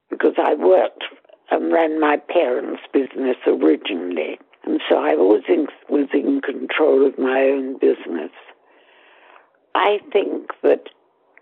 because 0.10 0.34
I 0.38 0.56
worked 0.56 1.04
and 1.52 1.72
ran 1.72 2.00
my 2.00 2.18
parents' 2.18 2.82
business 2.94 3.38
originally. 3.46 4.40
And 4.66 4.82
so 4.90 4.98
I 4.98 5.16
always 5.16 5.44
was 5.90 6.08
in 6.14 6.42
control 6.42 7.08
of 7.08 7.18
my 7.18 7.42
own 7.42 7.78
business. 7.80 8.32
I 9.76 10.00
think 10.12 10.52
that 10.64 10.84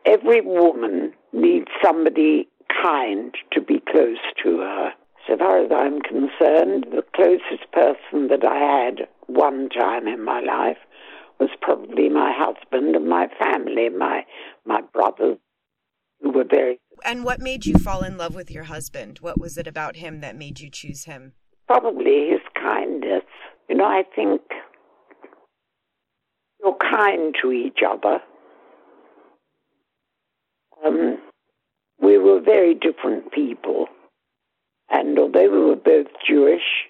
every 0.06 0.42
woman 0.42 1.14
needs 1.34 1.68
somebody 1.84 2.48
kind 2.82 3.34
to 3.52 3.62
be 3.62 3.82
close 3.92 4.18
to 4.44 4.60
her. 4.60 4.94
So 5.28 5.38
far 5.38 5.60
as 5.60 5.72
I'm 5.72 6.02
concerned, 6.02 6.86
the 6.92 7.04
closest 7.16 7.70
person 7.74 8.28
that 8.30 8.46
I 8.46 8.58
had 8.58 9.08
one 9.28 9.70
time 9.70 10.08
in 10.08 10.24
my 10.24 10.40
life 10.40 10.78
was 11.40 11.50
probably 11.62 12.10
my 12.10 12.34
husband 12.36 12.96
and 12.96 13.08
my 13.08 13.28
family, 13.40 13.90
my 13.90 14.26
my 14.66 14.82
brothers, 14.94 15.38
were 16.22 16.44
very. 16.44 16.80
And 17.04 17.24
what 17.24 17.40
made 17.40 17.66
you 17.66 17.78
fall 17.78 18.04
in 18.04 18.18
love 18.18 18.36
with 18.36 18.52
your 18.52 18.66
husband? 18.66 19.20
What 19.20 19.40
was 19.40 19.58
it 19.58 19.68
about 19.68 19.98
him 19.98 20.22
that 20.22 20.36
made 20.36 20.60
you 20.60 20.70
choose 20.70 21.06
him? 21.06 21.34
Probably 21.68 22.30
his 22.30 22.42
kindness. 22.56 23.24
You 23.70 23.76
know, 23.76 23.86
I 23.86 24.04
think 24.16 24.42
you're 26.64 26.78
kind 26.80 27.36
to 27.42 27.52
each 27.52 27.80
other 27.88 28.20
um, 30.86 31.18
we 32.02 32.18
were 32.18 32.40
very 32.40 32.74
different 32.74 33.32
people. 33.32 33.88
And 34.90 35.18
although 35.20 35.50
we 35.52 35.60
were 35.60 35.76
both 35.76 36.08
Jewish, 36.26 36.86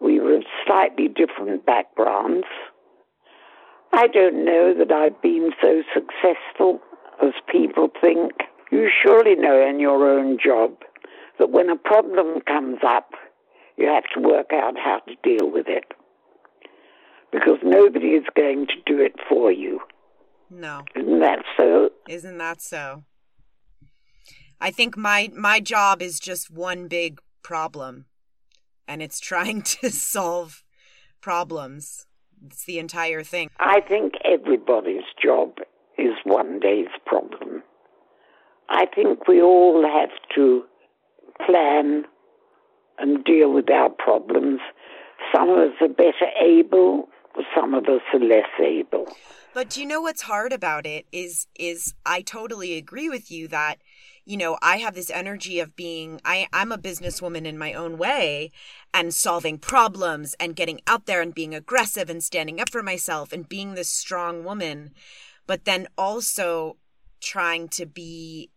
we 0.00 0.20
were 0.20 0.36
of 0.36 0.44
slightly 0.66 1.08
different 1.08 1.64
backgrounds. 1.64 2.46
I 3.92 4.08
don't 4.08 4.44
know 4.44 4.74
that 4.76 4.90
I've 4.90 5.20
been 5.22 5.52
so 5.62 5.82
successful 5.94 6.80
as 7.22 7.32
people 7.50 7.88
think. 8.00 8.32
You 8.70 8.88
surely 9.02 9.36
know 9.36 9.66
in 9.66 9.78
your 9.78 10.08
own 10.08 10.38
job 10.42 10.76
that 11.38 11.50
when 11.50 11.70
a 11.70 11.76
problem 11.76 12.40
comes 12.46 12.78
up, 12.86 13.10
you 13.76 13.86
have 13.86 14.04
to 14.14 14.20
work 14.20 14.50
out 14.52 14.74
how 14.76 15.00
to 15.06 15.14
deal 15.22 15.50
with 15.50 15.66
it. 15.68 15.84
Because 17.32 17.58
nobody 17.64 18.08
is 18.08 18.24
going 18.36 18.66
to 18.68 18.74
do 18.86 19.00
it 19.00 19.14
for 19.28 19.50
you. 19.50 19.80
No. 20.50 20.82
Isn't 20.94 21.20
that 21.20 21.40
so? 21.56 21.90
Isn't 22.08 22.38
that 22.38 22.62
so? 22.62 23.04
I 24.60 24.70
think 24.70 24.96
my 24.96 25.30
my 25.34 25.60
job 25.60 26.00
is 26.00 26.20
just 26.20 26.50
one 26.50 26.86
big 26.86 27.20
problem 27.42 28.06
and 28.86 29.02
it's 29.02 29.20
trying 29.20 29.62
to 29.80 29.90
solve 29.90 30.62
problems. 31.20 32.06
It's 32.46 32.64
the 32.64 32.78
entire 32.78 33.22
thing. 33.22 33.50
I 33.58 33.80
think 33.80 34.14
everybody's 34.24 35.04
job 35.22 35.56
is 35.98 36.14
one 36.24 36.60
day's 36.60 36.88
problem. 37.06 37.62
I 38.68 38.86
think 38.86 39.28
we 39.28 39.42
all 39.42 39.86
have 39.86 40.10
to 40.34 40.64
plan 41.44 42.04
and 42.98 43.24
deal 43.24 43.52
with 43.52 43.70
our 43.70 43.90
problems. 43.90 44.60
Some 45.34 45.50
of 45.50 45.58
us 45.58 45.74
are 45.80 45.88
better 45.88 46.30
able, 46.40 47.08
some 47.54 47.74
of 47.74 47.84
us 47.84 48.02
are 48.12 48.20
less 48.20 48.48
able. 48.60 49.06
But 49.52 49.70
do 49.70 49.80
you 49.80 49.86
know 49.86 50.00
what's 50.00 50.22
hard 50.22 50.52
about 50.52 50.84
it 50.84 51.06
is 51.12 51.46
is 51.54 51.94
I 52.04 52.22
totally 52.22 52.76
agree 52.76 53.08
with 53.08 53.30
you 53.30 53.46
that 53.48 53.76
you 54.24 54.36
know 54.36 54.58
I 54.60 54.78
have 54.78 54.96
this 54.96 55.10
energy 55.10 55.60
of 55.60 55.76
being 55.76 56.20
I 56.24 56.48
I'm 56.52 56.72
a 56.72 56.78
businesswoman 56.78 57.46
in 57.46 57.56
my 57.56 57.72
own 57.72 57.96
way 57.96 58.50
and 58.92 59.14
solving 59.14 59.58
problems 59.58 60.34
and 60.40 60.56
getting 60.56 60.80
out 60.88 61.06
there 61.06 61.20
and 61.20 61.32
being 61.32 61.54
aggressive 61.54 62.10
and 62.10 62.22
standing 62.22 62.60
up 62.60 62.70
for 62.70 62.82
myself 62.82 63.32
and 63.32 63.48
being 63.48 63.74
this 63.74 63.88
strong 63.88 64.42
woman 64.42 64.92
but 65.46 65.64
then 65.64 65.86
also 65.96 66.76
trying 67.20 67.68
to 67.68 67.86
be 67.86 68.50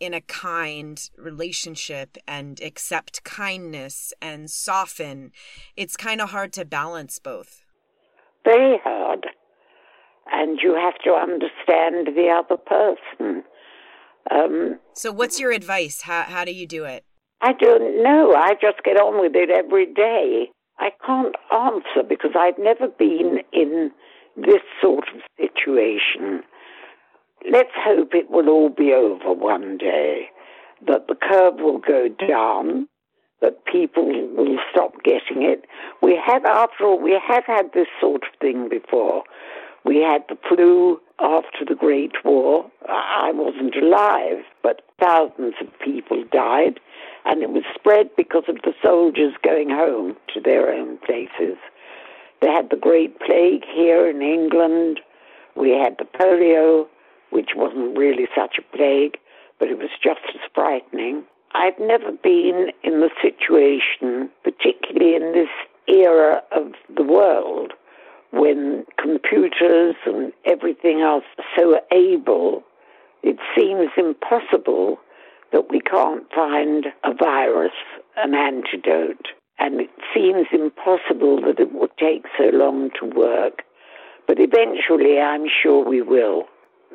in 0.00 0.14
a 0.14 0.20
kind 0.20 1.10
relationship 1.16 2.16
and 2.26 2.60
accept 2.60 3.22
kindness 3.24 4.12
and 4.20 4.50
soften 4.50 5.30
it's 5.76 5.96
kind 5.96 6.20
of 6.20 6.30
hard 6.30 6.52
to 6.52 6.64
balance 6.64 7.18
both 7.18 7.64
very 8.44 8.78
hard 8.82 9.26
and 10.30 10.58
you 10.62 10.74
have 10.74 10.94
to 11.04 11.10
understand 11.12 12.16
the 12.16 12.28
other 12.28 12.56
person. 12.56 13.44
Um, 14.30 14.78
so, 14.94 15.10
what's 15.10 15.40
your 15.40 15.52
advice? 15.52 16.02
How, 16.02 16.22
how 16.22 16.44
do 16.44 16.52
you 16.52 16.66
do 16.66 16.84
it? 16.84 17.04
I 17.40 17.52
don't 17.52 18.02
know. 18.02 18.34
I 18.34 18.54
just 18.60 18.84
get 18.84 18.96
on 18.96 19.20
with 19.20 19.32
it 19.34 19.50
every 19.50 19.86
day. 19.92 20.50
I 20.78 20.90
can't 21.04 21.34
answer 21.52 22.06
because 22.08 22.32
I've 22.38 22.58
never 22.58 22.88
been 22.88 23.40
in 23.52 23.90
this 24.36 24.62
sort 24.80 25.04
of 25.14 25.20
situation. 25.38 26.42
Let's 27.50 27.72
hope 27.74 28.14
it 28.14 28.30
will 28.30 28.48
all 28.48 28.68
be 28.68 28.92
over 28.92 29.32
one 29.32 29.76
day, 29.78 30.30
that 30.86 31.06
the 31.08 31.14
curve 31.14 31.54
will 31.56 31.78
go 31.78 32.08
down, 32.08 32.88
that 33.40 33.64
people 33.64 34.06
will 34.06 34.58
stop 34.70 35.02
getting 35.02 35.42
it. 35.42 35.64
We 36.00 36.20
have, 36.24 36.44
after 36.44 36.84
all, 36.84 37.00
we 37.00 37.20
have 37.26 37.44
had 37.44 37.72
this 37.74 37.88
sort 38.00 38.22
of 38.22 38.38
thing 38.40 38.68
before. 38.68 39.24
We 39.84 39.96
had 39.96 40.22
the 40.28 40.38
flu 40.48 41.00
after 41.18 41.64
the 41.68 41.74
Great 41.74 42.12
War. 42.24 42.70
I 42.88 43.32
wasn't 43.34 43.74
alive, 43.74 44.44
but 44.62 44.82
thousands 45.00 45.54
of 45.60 45.66
people 45.80 46.22
died. 46.30 46.78
and 47.24 47.42
it 47.42 47.50
was 47.50 47.62
spread 47.74 48.10
because 48.16 48.44
of 48.48 48.56
the 48.64 48.74
soldiers 48.82 49.34
going 49.44 49.70
home 49.70 50.16
to 50.34 50.40
their 50.40 50.72
own 50.72 50.98
places. 50.98 51.56
They 52.42 52.48
had 52.48 52.70
the 52.70 52.76
Great 52.76 53.20
Plague 53.20 53.64
here 53.72 54.10
in 54.10 54.20
England. 54.20 54.98
We 55.54 55.70
had 55.70 55.96
the 55.98 56.04
polio, 56.04 56.88
which 57.30 57.50
wasn't 57.54 57.96
really 57.96 58.26
such 58.36 58.58
a 58.58 58.76
plague, 58.76 59.16
but 59.60 59.68
it 59.68 59.78
was 59.78 59.90
just 60.02 60.20
as 60.34 60.40
frightening. 60.52 61.22
I've 61.54 61.78
never 61.78 62.10
been 62.10 62.72
in 62.82 63.00
the 63.00 63.10
situation, 63.22 64.28
particularly 64.42 65.14
in 65.14 65.32
this 65.32 65.48
era 65.86 66.42
of 66.50 66.72
the 66.94 67.04
world, 67.04 67.74
when 68.32 68.86
computers 69.00 69.94
and 70.04 70.32
everything 70.44 71.00
else 71.00 71.24
are 71.38 71.44
so 71.56 71.80
able, 71.92 72.64
it 73.22 73.36
seems 73.56 73.90
impossible 73.96 74.98
that 75.52 75.70
we 75.70 75.80
can't 75.80 76.24
find 76.34 76.86
a 77.04 77.14
virus, 77.14 77.72
an 78.16 78.34
antidote. 78.34 79.28
And 79.62 79.80
it 79.80 79.90
seems 80.12 80.48
impossible 80.50 81.40
that 81.42 81.60
it 81.60 81.72
will 81.72 81.86
take 81.96 82.24
so 82.36 82.46
long 82.52 82.90
to 82.98 83.06
work. 83.06 83.62
But 84.26 84.40
eventually, 84.40 85.20
I'm 85.20 85.46
sure 85.62 85.84
we 85.88 86.02
will. 86.02 86.46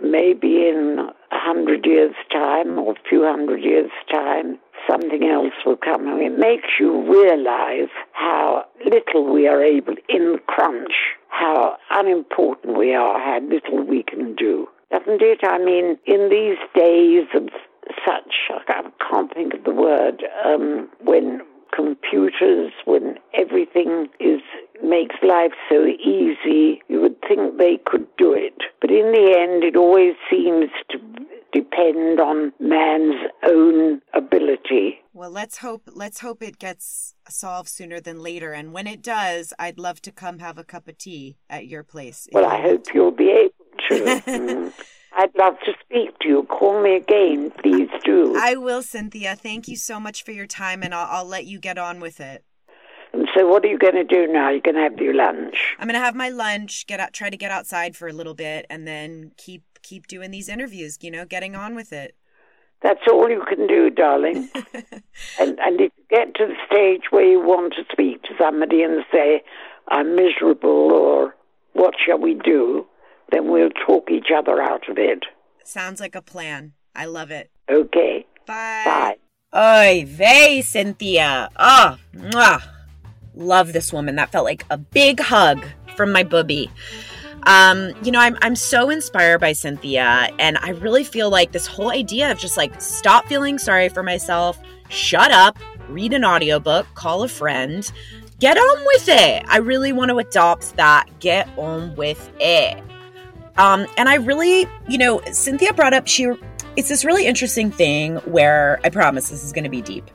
Maybe 0.04 0.68
in 0.68 1.00
a 1.32 1.40
hundred 1.40 1.86
years' 1.86 2.16
time 2.30 2.78
or 2.78 2.92
a 2.92 3.10
few 3.10 3.24
hundred 3.24 3.64
years' 3.64 3.90
time, 4.12 4.60
something 4.86 5.24
else 5.24 5.54
will 5.66 5.78
come. 5.78 6.10
And 6.10 6.22
it 6.22 6.38
makes 6.38 6.68
you 6.78 7.10
realize 7.10 7.88
how 8.12 8.66
little 8.84 9.32
we 9.32 9.48
are 9.48 9.64
able, 9.64 9.96
in 10.10 10.34
the 10.34 10.42
crunch, 10.48 10.94
how 11.30 11.78
unimportant 11.92 12.78
we 12.78 12.94
are, 12.94 13.18
how 13.18 13.40
little 13.48 13.82
we 13.82 14.04
can 14.04 14.36
do. 14.36 14.68
Doesn't 14.92 15.22
it? 15.22 15.40
I 15.44 15.58
mean, 15.58 15.98
in 16.06 16.30
these 16.30 16.58
days 16.76 17.28
of 17.34 17.48
such, 18.06 18.34
I 18.50 18.84
can't 19.10 19.34
think 19.34 19.54
of 19.54 19.64
the 19.64 19.72
word, 19.72 20.26
um, 20.46 20.90
when 21.02 21.42
computers, 21.78 22.74
when 22.86 23.16
everything 23.34 24.08
is 24.20 24.42
makes 24.84 25.16
life 25.24 25.54
so 25.70 25.86
easy, 25.86 26.82
you 26.88 27.02
would 27.02 27.16
think 27.28 27.58
they 27.58 27.80
could 27.86 28.08
do 28.18 28.34
it. 28.34 28.54
But 28.82 28.92
in 28.92 29.12
the 29.12 29.36
end, 29.38 29.64
it 29.64 29.76
always 29.76 30.16
seems 30.30 30.70
to 30.92 30.98
depend 31.54 32.20
on 32.20 32.54
man's 32.60 33.16
own 33.44 34.02
ability. 34.14 35.00
Well, 35.14 35.32
let's 35.32 35.58
hope 35.60 35.90
let's 35.94 36.20
hope 36.20 36.44
it 36.44 36.60
gets 36.60 37.16
solved 37.30 37.70
sooner 37.70 38.00
than 38.00 38.22
later. 38.22 38.54
And 38.54 38.74
when 38.74 38.88
it 38.88 39.02
does, 39.02 39.54
I'd 39.58 39.80
love 39.80 40.02
to 40.04 40.12
come 40.12 40.40
have 40.40 40.58
a 40.58 40.64
cup 40.64 40.88
of 40.88 40.98
tea 40.98 41.38
at 41.50 41.68
your 41.68 41.84
place. 41.84 42.28
Well, 42.32 42.46
I 42.46 42.62
hope 42.62 42.94
you'll 42.94 43.12
be 43.12 43.30
able 43.30 43.54
to. 43.90 44.24
Mm. 44.38 44.74
I'd 45.18 45.36
love 45.36 45.56
to 45.66 45.74
speak 45.84 46.20
to 46.20 46.28
you. 46.28 46.44
Call 46.44 46.80
me 46.82 46.96
again, 46.96 47.52
please 47.64 47.90
do. 48.06 48.36
I 48.40 48.56
will, 48.56 48.84
Cynthia. 48.84 49.36
Thank 49.36 49.68
you 49.68 49.76
so 49.76 50.00
much 50.00 50.24
for 50.24 50.32
your 50.32 50.46
time, 50.46 50.84
and 50.84 50.94
I'll, 50.94 51.08
I'll 51.10 51.26
let 51.26 51.46
you 51.46 51.60
get 51.60 51.80
on 51.80 52.00
with 52.00 52.20
it. 52.20 52.46
And 53.14 53.28
so, 53.36 53.48
what 53.48 53.66
are 53.66 53.68
you 53.68 53.80
going 53.80 53.96
to 53.96 54.04
do 54.04 54.28
now? 54.28 54.50
You're 54.50 54.62
going 54.62 54.76
to 54.76 54.82
have 54.82 55.00
your 55.00 55.16
lunch. 55.16 55.76
I'm 55.80 55.88
going 55.88 56.00
to 56.00 56.06
have 56.06 56.14
my 56.14 56.30
lunch. 56.30 56.86
Get 56.86 57.00
out, 57.00 57.14
try 57.14 57.32
to 57.32 57.38
get 57.38 57.50
outside 57.50 57.96
for 57.96 58.08
a 58.08 58.14
little 58.14 58.36
bit, 58.36 58.68
and 58.70 58.88
then 58.88 59.32
keep 59.38 59.64
keep 59.82 60.06
doing 60.06 60.30
these 60.30 60.50
interviews. 60.50 61.00
You 61.02 61.10
know, 61.10 61.26
getting 61.26 61.56
on 61.56 61.74
with 61.74 61.92
it. 61.92 62.16
That's 62.84 63.02
all 63.12 63.28
you 63.28 63.44
can 63.48 63.66
do, 63.66 63.90
darling. 63.90 64.50
and 65.40 65.58
and 65.60 65.82
if 65.82 65.92
you 65.98 66.04
get 66.12 66.36
to 66.36 66.46
the 66.46 66.56
stage 66.68 67.06
where 67.10 67.26
you 67.26 67.40
want 67.40 67.74
to 67.74 67.86
speak 67.92 68.22
to 68.24 68.36
somebody 68.38 68.84
and 68.84 69.04
say, 69.12 69.42
"I'm 69.88 70.16
miserable," 70.16 70.94
or 70.94 71.36
"What 71.74 71.96
shall 72.06 72.20
we 72.20 72.36
do?" 72.36 72.86
Then 73.32 73.50
we'll 73.50 73.70
talk 73.86 74.10
each 74.12 74.28
other 74.36 74.62
out 74.62 74.90
of 74.90 74.98
it. 74.98 75.26
Sounds 75.64 76.00
like 76.00 76.16
a 76.16 76.22
plan. 76.22 76.74
I 76.96 77.06
love 77.06 77.32
it. 77.32 77.52
Okay. 77.70 78.26
Bye. 78.46 78.84
Bye. 78.86 79.18
Oy 79.56 80.06
vey, 80.06 80.62
Cynthia. 80.62 81.50
Oh, 81.58 81.98
mwah. 82.16 82.62
love 83.36 83.74
this 83.74 83.94
woman. 83.94 84.16
That 84.16 84.32
felt 84.32 84.46
like 84.46 84.66
a 84.70 84.78
big 84.78 85.20
hug 85.20 85.66
from 85.96 86.12
my 86.12 86.24
booby. 86.24 86.70
Um, 87.44 87.94
you 88.04 88.12
know, 88.12 88.20
I'm 88.20 88.38
I'm 88.42 88.56
so 88.56 88.90
inspired 88.90 89.40
by 89.40 89.54
Cynthia, 89.54 90.30
and 90.38 90.58
I 90.58 90.72
really 90.72 91.04
feel 91.04 91.30
like 91.30 91.54
this 91.54 91.66
whole 91.66 91.92
idea 91.92 92.32
of 92.32 92.38
just 92.38 92.58
like 92.58 92.82
stop 92.82 93.26
feeling 93.28 93.58
sorry 93.58 93.90
for 93.90 94.04
myself, 94.04 94.60
shut 94.90 95.32
up, 95.32 95.58
read 95.88 96.14
an 96.14 96.26
audiobook, 96.26 96.86
call 96.94 97.24
a 97.24 97.28
friend, 97.30 97.90
get 98.40 98.58
on 98.58 98.86
with 98.86 99.08
it. 99.08 99.46
I 99.48 99.58
really 99.58 99.94
want 99.94 100.10
to 100.10 100.20
adopt 100.20 100.76
that. 100.76 101.08
Get 101.20 101.48
on 101.58 101.96
with 101.96 102.30
it. 102.40 102.84
Um, 103.58 103.88
and 103.98 104.08
I 104.08 104.16
really, 104.16 104.68
you 104.88 104.98
know, 104.98 105.22
Cynthia 105.32 105.74
brought 105.74 105.94
up 105.94 106.08
she 106.08 106.32
it's 106.76 106.90
this 106.90 107.04
really 107.04 107.26
interesting 107.26 107.72
thing 107.72 108.18
where 108.18 108.80
I 108.84 108.90
promise 108.90 109.30
this 109.30 109.44
is 109.44 109.52
going 109.52 109.64
to 109.64 109.70
be 109.70 109.82
deep. 109.82 110.12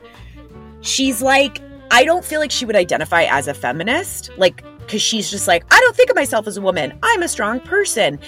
She's 0.81 1.21
like, 1.21 1.61
I 1.91 2.05
don't 2.05 2.25
feel 2.25 2.39
like 2.41 2.53
she 2.53 2.65
would 2.65 2.77
identify 2.77 3.25
as 3.25 3.49
a 3.49 3.55
feminist, 3.55 4.31
like 4.37 4.65
because 4.79 5.03
she's 5.03 5.31
just 5.31 5.49
like, 5.49 5.65
I 5.71 5.81
don't 5.81 5.97
think 5.97 6.11
of 6.11 6.17
myself 6.17 6.47
as 6.47 6.57
a 6.57 6.61
woman. 6.61 6.99
I'm 7.03 7.23
a 7.23 7.29
strong 7.29 7.61
person. 7.61 8.19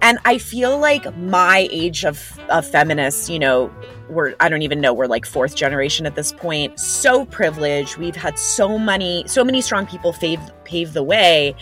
And 0.00 0.18
I 0.24 0.38
feel 0.38 0.78
like 0.78 1.16
my 1.16 1.68
age 1.70 2.04
of, 2.04 2.38
of 2.50 2.66
feminists, 2.66 3.28
you 3.28 3.38
know, 3.38 3.72
we're, 4.08 4.34
I 4.40 4.48
don't 4.48 4.62
even 4.62 4.80
know, 4.80 4.94
we're 4.94 5.06
like 5.06 5.26
fourth 5.26 5.56
generation 5.56 6.06
at 6.06 6.14
this 6.14 6.32
point. 6.32 6.78
So 6.78 7.26
privileged. 7.26 7.96
We've 7.96 8.16
had 8.16 8.38
so 8.38 8.78
many, 8.78 9.24
so 9.26 9.44
many 9.44 9.60
strong 9.60 9.86
people 9.86 10.12
pave, 10.12 10.40
pave 10.64 10.92
the 10.92 11.02
way. 11.02 11.56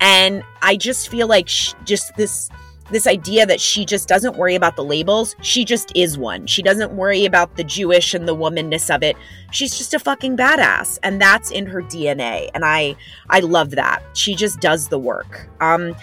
And 0.00 0.42
I 0.62 0.76
just 0.76 1.08
feel 1.08 1.26
like 1.26 1.48
just 1.84 2.14
this 2.16 2.50
this 2.90 3.06
idea 3.06 3.44
that 3.44 3.60
she 3.60 3.84
just 3.84 4.08
doesn't 4.08 4.36
worry 4.36 4.54
about 4.54 4.76
the 4.76 4.84
labels. 4.84 5.36
She 5.42 5.64
just 5.64 5.92
is 5.94 6.16
one. 6.16 6.46
She 6.46 6.62
doesn't 6.62 6.92
worry 6.92 7.24
about 7.24 7.56
the 7.56 7.64
Jewish 7.64 8.14
and 8.14 8.26
the 8.26 8.34
womanness 8.34 8.94
of 8.94 9.02
it. 9.02 9.16
She's 9.50 9.76
just 9.76 9.94
a 9.94 9.98
fucking 9.98 10.36
badass 10.36 10.98
and 11.02 11.20
that's 11.20 11.50
in 11.50 11.66
her 11.66 11.82
DNA. 11.82 12.50
And 12.54 12.64
I 12.64 12.96
I 13.28 13.40
love 13.40 13.70
that. 13.72 14.02
She 14.14 14.34
just 14.34 14.60
does 14.60 14.88
the 14.88 14.98
work. 14.98 15.48
Um 15.60 15.94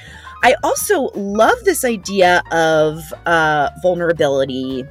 I 0.43 0.55
also 0.63 1.10
love 1.15 1.58
this 1.63 1.84
idea 1.84 2.43
of 2.51 3.01
uh 3.25 3.69
vulnerability 3.81 4.86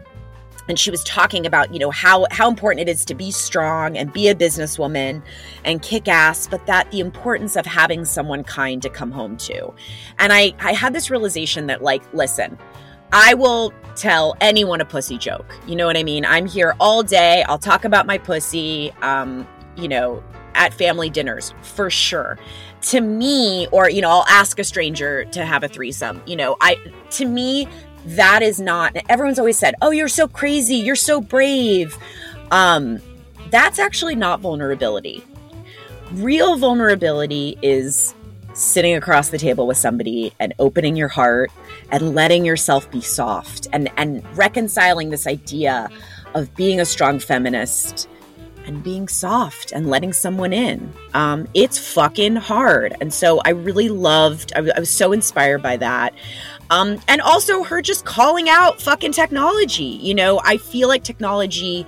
and 0.68 0.79
she 0.79 0.90
was 0.90 1.03
talking 1.05 1.46
about 1.46 1.72
you 1.72 1.79
know 1.79 1.90
how 1.90 2.27
how 2.31 2.48
important 2.48 2.88
it 2.88 2.90
is 2.90 3.05
to 3.05 3.14
be 3.14 3.31
strong 3.31 3.96
and 3.96 4.12
be 4.12 4.29
a 4.29 4.35
businesswoman 4.35 5.22
and 5.64 5.83
kick 5.83 6.09
ass 6.09 6.46
but 6.46 6.64
that 6.66 6.90
the 6.90 7.00
importance 7.00 7.57
of 7.57 7.66
having 7.66 8.05
someone 8.05 8.42
kind 8.44 8.83
to 8.83 8.88
come 8.88 9.11
home 9.11 9.37
to. 9.37 9.72
And 10.18 10.33
i 10.33 10.55
i 10.61 10.72
had 10.72 10.92
this 10.92 11.11
realization 11.11 11.66
that 11.66 11.83
like 11.83 12.03
listen 12.14 12.59
i 13.12 13.35
will 13.35 13.72
tell 13.96 14.37
anyone 14.40 14.81
a 14.81 14.85
pussy 14.85 15.18
joke. 15.18 15.55
You 15.66 15.77
know 15.77 15.87
what 15.87 15.96
i 15.96 16.03
mean? 16.03 16.24
I'm 16.24 16.46
here 16.46 16.74
all 16.81 17.03
day. 17.03 17.42
I'll 17.44 17.59
talk 17.59 17.85
about 17.85 18.07
my 18.07 18.18
pussy 18.18 18.92
um 19.03 19.46
you 19.77 19.88
know 19.88 20.22
at 20.55 20.72
family 20.72 21.11
dinners 21.11 21.53
for 21.62 21.90
sure. 21.90 22.38
To 22.83 23.00
me 23.00 23.66
or 23.72 23.88
you 23.88 24.00
know 24.00 24.11
i'll 24.11 24.27
ask 24.29 24.59
a 24.59 24.64
stranger 24.64 25.24
to 25.27 25.44
have 25.44 25.62
a 25.62 25.68
threesome. 25.68 26.22
You 26.27 26.37
know 26.37 26.57
i 26.61 26.77
to 27.11 27.24
me 27.27 27.68
that 28.05 28.43
is 28.43 28.61
not 28.61 28.97
everyone's 29.09 29.38
always 29.38 29.59
said 29.59 29.75
oh 29.83 29.90
you're 29.90 30.09
so 30.09 30.29
crazy 30.29 30.77
you're 30.77 30.97
so 30.97 31.21
brave 31.21 31.97
um 32.51 32.99
that's 33.51 33.79
actually 33.79 34.14
not 34.14 34.40
vulnerability 34.40 35.23
real 36.12 36.57
vulnerability 36.57 37.59
is 37.62 38.14
sitting 38.53 38.95
across 38.95 39.31
the 39.31 39.38
table 39.38 39.67
with 39.67 39.77
somebody 39.77 40.33
and 40.38 40.55
opening 40.59 40.97
your 40.97 41.09
heart 41.09 41.51
and 41.90 42.14
letting 42.14 42.45
yourself 42.45 42.90
be 42.90 43.01
soft 43.01 43.67
and 43.73 43.90
and 43.97 44.25
reconciling 44.37 45.11
this 45.11 45.27
idea 45.27 45.88
of 46.35 46.55
being 46.55 46.81
a 46.81 46.85
strong 46.85 47.19
feminist 47.19 48.09
and 48.67 48.83
being 48.83 49.09
soft 49.09 49.73
and 49.73 49.88
letting 49.88 50.12
someone 50.12 50.53
in. 50.53 50.93
Um, 51.12 51.47
it's 51.55 51.79
fucking 51.79 52.37
hard. 52.37 52.95
And 53.01 53.12
so 53.12 53.40
I 53.45 53.51
really 53.51 53.88
loved, 53.88 54.53
I, 54.57 54.61
I 54.75 54.81
was 54.81 54.90
so 54.90 55.12
inspired 55.12 55.62
by 55.62 55.77
that. 55.79 56.14
Um, 56.70 57.00
and 57.09 57.20
also 57.20 57.62
her 57.62 57.83
just 57.83 58.05
calling 58.05 58.48
out 58.48 58.81
fucking 58.81 59.12
technology. 59.12 59.85
You 59.85 60.14
know, 60.14 60.40
I 60.44 60.57
feel 60.57 60.88
like 60.88 61.05
technology 61.05 61.87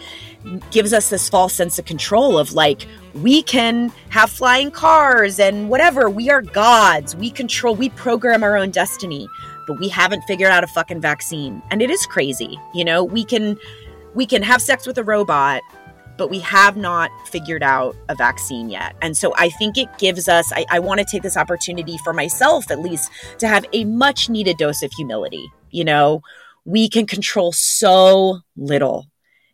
gives 0.71 0.93
us 0.93 1.11
this 1.11 1.29
false 1.29 1.55
sense 1.55 1.79
of 1.79 1.85
control 1.87 2.39
of 2.39 2.53
like 2.53 2.87
we 3.15 3.43
can 3.43 3.91
have 4.11 4.31
flying 4.31 4.71
cars 4.71 5.41
and 5.41 5.69
whatever. 5.69 6.09
We 6.09 6.31
are 6.31 6.43
gods. 6.43 7.17
We 7.17 7.31
control 7.31 7.75
we 7.75 7.89
program 7.91 8.43
our 8.43 8.57
own 8.57 8.71
destiny 8.71 9.29
but 9.67 9.81
we 9.81 9.89
haven't 9.89 10.23
figured 10.23 10.53
out 10.53 10.63
a 10.63 10.69
fucking 10.69 11.01
vaccine. 11.01 11.61
And 11.73 11.83
it 11.83 11.91
is 11.91 12.07
crazy 12.07 12.59
you 12.75 12.85
know? 12.85 13.03
We 13.03 13.25
can 13.25 13.59
we 14.15 14.27
can 14.27 14.43
have 14.43 14.63
sex 14.63 14.87
with 14.87 14.97
a 14.99 15.05
robot 15.05 15.63
but 16.17 16.31
we 16.31 16.39
have 16.41 16.77
not 16.77 17.11
figured 17.29 17.63
out 17.63 17.97
a 18.09 18.15
vaccine 18.15 18.69
yet. 18.69 18.97
And 19.03 19.17
so 19.17 19.35
I 19.37 19.51
think 19.51 19.77
it 19.77 19.89
gives 19.99 20.29
us, 20.29 20.53
I, 20.53 20.67
I 20.71 20.79
want 20.79 21.01
to 21.01 21.07
take 21.11 21.23
this 21.23 21.37
opportunity 21.37 21.99
for 21.99 22.13
myself 22.13 22.71
at 22.71 22.81
least 22.81 23.11
to 23.39 23.49
have 23.49 23.67
a 23.73 23.85
much 23.85 24.29
needed 24.29 24.57
dose 24.57 24.83
of 24.83 24.93
humility. 24.93 25.47
You 25.71 25.85
know, 25.85 26.23
we 26.65 26.89
can 26.89 27.07
control 27.07 27.53
so 27.53 28.41
little. 28.57 29.07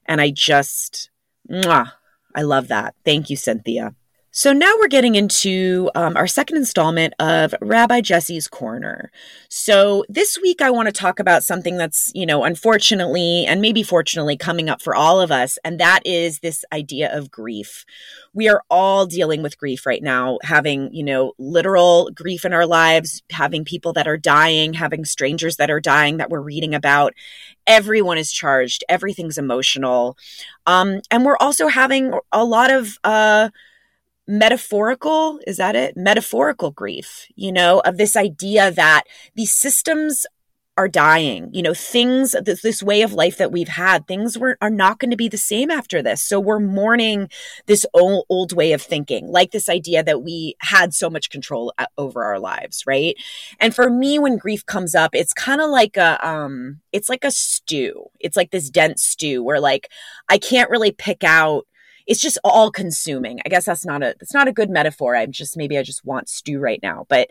And 0.06 0.20
I 0.20 0.30
just, 0.30 1.10
mwah, 1.50 1.92
I 2.34 2.42
love 2.42 2.68
that. 2.68 2.94
Thank 3.04 3.30
you, 3.30 3.36
Cynthia. 3.36 3.94
So 4.34 4.54
now 4.54 4.72
we're 4.80 4.88
getting 4.88 5.14
into 5.14 5.90
um, 5.94 6.16
our 6.16 6.26
second 6.26 6.56
installment 6.56 7.12
of 7.18 7.54
Rabbi 7.60 8.00
Jessie's 8.00 8.48
Corner. 8.48 9.12
So 9.50 10.06
this 10.08 10.38
week 10.40 10.62
I 10.62 10.70
want 10.70 10.86
to 10.86 10.92
talk 10.92 11.20
about 11.20 11.44
something 11.44 11.76
that's, 11.76 12.10
you 12.14 12.24
know, 12.24 12.42
unfortunately 12.42 13.44
and 13.44 13.60
maybe 13.60 13.82
fortunately 13.82 14.38
coming 14.38 14.70
up 14.70 14.80
for 14.80 14.94
all 14.94 15.20
of 15.20 15.30
us, 15.30 15.58
and 15.64 15.78
that 15.80 16.00
is 16.06 16.38
this 16.38 16.64
idea 16.72 17.14
of 17.14 17.30
grief. 17.30 17.84
We 18.32 18.48
are 18.48 18.62
all 18.70 19.04
dealing 19.04 19.42
with 19.42 19.58
grief 19.58 19.84
right 19.84 20.02
now, 20.02 20.38
having, 20.42 20.90
you 20.94 21.04
know, 21.04 21.34
literal 21.38 22.08
grief 22.14 22.46
in 22.46 22.54
our 22.54 22.66
lives, 22.66 23.22
having 23.30 23.66
people 23.66 23.92
that 23.92 24.08
are 24.08 24.16
dying, 24.16 24.72
having 24.72 25.04
strangers 25.04 25.56
that 25.56 25.70
are 25.70 25.78
dying 25.78 26.16
that 26.16 26.30
we're 26.30 26.40
reading 26.40 26.74
about. 26.74 27.12
Everyone 27.66 28.16
is 28.16 28.32
charged, 28.32 28.82
everything's 28.88 29.36
emotional. 29.36 30.16
Um, 30.66 31.02
and 31.10 31.26
we're 31.26 31.36
also 31.38 31.66
having 31.66 32.14
a 32.32 32.46
lot 32.46 32.70
of, 32.70 32.98
uh, 33.04 33.50
metaphorical 34.26 35.40
is 35.46 35.56
that 35.56 35.76
it? 35.76 35.96
Metaphorical 35.96 36.70
grief 36.70 37.26
you 37.34 37.52
know 37.52 37.80
of 37.84 37.96
this 37.96 38.16
idea 38.16 38.70
that 38.70 39.04
these 39.34 39.52
systems 39.52 40.26
are 40.78 40.88
dying 40.88 41.50
you 41.52 41.60
know 41.62 41.74
things 41.74 42.34
this, 42.44 42.62
this 42.62 42.82
way 42.82 43.02
of 43.02 43.12
life 43.12 43.36
that 43.36 43.52
we've 43.52 43.68
had 43.68 44.06
things 44.06 44.38
were, 44.38 44.56
are 44.62 44.70
not 44.70 44.98
going 44.98 45.10
to 45.10 45.16
be 45.18 45.28
the 45.28 45.36
same 45.36 45.70
after 45.70 46.02
this. 46.02 46.22
So 46.22 46.40
we're 46.40 46.60
mourning 46.60 47.28
this 47.66 47.84
old, 47.92 48.24
old 48.30 48.52
way 48.54 48.72
of 48.72 48.80
thinking 48.80 49.28
like 49.28 49.50
this 49.50 49.68
idea 49.68 50.02
that 50.02 50.22
we 50.22 50.54
had 50.60 50.94
so 50.94 51.10
much 51.10 51.28
control 51.28 51.74
uh, 51.78 51.86
over 51.98 52.24
our 52.24 52.38
lives 52.38 52.84
right? 52.86 53.16
And 53.60 53.74
for 53.74 53.90
me 53.90 54.18
when 54.18 54.38
grief 54.38 54.64
comes 54.64 54.94
up 54.94 55.14
it's 55.14 55.34
kind 55.34 55.60
of 55.60 55.68
like 55.68 55.96
a 55.96 56.26
um 56.26 56.80
it's 56.92 57.08
like 57.08 57.24
a 57.24 57.30
stew. 57.30 58.06
It's 58.20 58.36
like 58.36 58.50
this 58.50 58.70
dense 58.70 59.02
stew 59.02 59.42
where 59.42 59.60
like 59.60 59.88
i 60.28 60.38
can't 60.38 60.70
really 60.70 60.92
pick 60.92 61.24
out 61.24 61.66
it's 62.12 62.20
just 62.20 62.36
all 62.44 62.70
consuming. 62.70 63.40
I 63.46 63.48
guess 63.48 63.64
that's 63.64 63.86
not 63.86 64.02
a 64.02 64.14
that's 64.20 64.34
not 64.34 64.46
a 64.46 64.52
good 64.52 64.68
metaphor. 64.68 65.16
I'm 65.16 65.32
just 65.32 65.56
maybe 65.56 65.78
I 65.78 65.82
just 65.82 66.04
want 66.04 66.28
stew 66.28 66.60
right 66.60 66.78
now, 66.82 67.06
but 67.08 67.30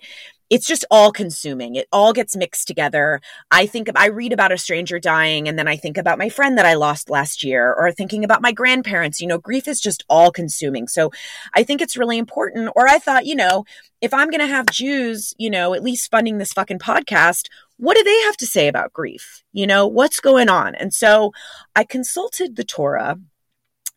it's 0.50 0.65
just 0.65 0.86
all 0.89 1.12
consuming. 1.12 1.76
It 1.76 1.88
all 1.91 2.13
gets 2.13 2.36
mixed 2.36 2.67
together. 2.67 3.22
I 3.52 3.67
think 3.67 3.89
I 3.96 4.08
read 4.08 4.34
about 4.34 4.52
a 4.52 4.58
stranger 4.58 4.98
dying 4.98 5.48
and 5.48 5.58
then 5.58 5.67
I 5.67 5.78
think 5.78 6.00
about 6.00 6.17
my 6.17 6.30
friend 6.30 6.58
that 6.58 6.65
I 6.65 6.74
lost 6.74 7.12
last 7.12 7.44
year 7.44 7.72
or 7.72 7.91
thinking 7.91 8.24
about 8.24 8.41
my 8.41 8.52
grandparents. 8.52 9.22
You 9.22 9.28
know, 9.28 9.38
grief 9.38 9.67
is 9.67 9.80
just 9.80 10.04
all 10.10 10.32
consuming. 10.32 10.88
So 10.88 11.12
I 11.54 11.62
think 11.62 11.80
it's 11.80 11.96
really 11.96 12.17
important. 12.17 12.72
Or 12.76 12.88
I 12.88 12.98
thought, 12.98 13.28
you 13.28 13.36
know, 13.36 13.65
if 14.02 14.15
I'm 14.15 14.32
going 14.32 14.41
to 14.41 14.48
have 14.48 14.65
Jews, 14.65 15.36
you 15.38 15.52
know, 15.52 15.76
at 15.76 15.84
least 15.84 16.10
funding 16.10 16.39
this 16.39 16.54
fucking 16.54 16.80
podcast, 16.80 17.50
what 17.78 17.96
do 17.96 18.04
they 18.04 18.20
have 18.22 18.38
to 18.38 18.48
say 18.48 18.67
about 18.67 18.94
grief? 18.94 19.44
You 19.54 19.67
know, 19.67 19.86
what's 19.86 20.20
going 20.20 20.50
on? 20.50 20.74
And 20.74 20.91
so 20.91 21.34
I 21.76 21.84
consulted 21.84 22.56
the 22.56 22.63
Torah 22.63 23.20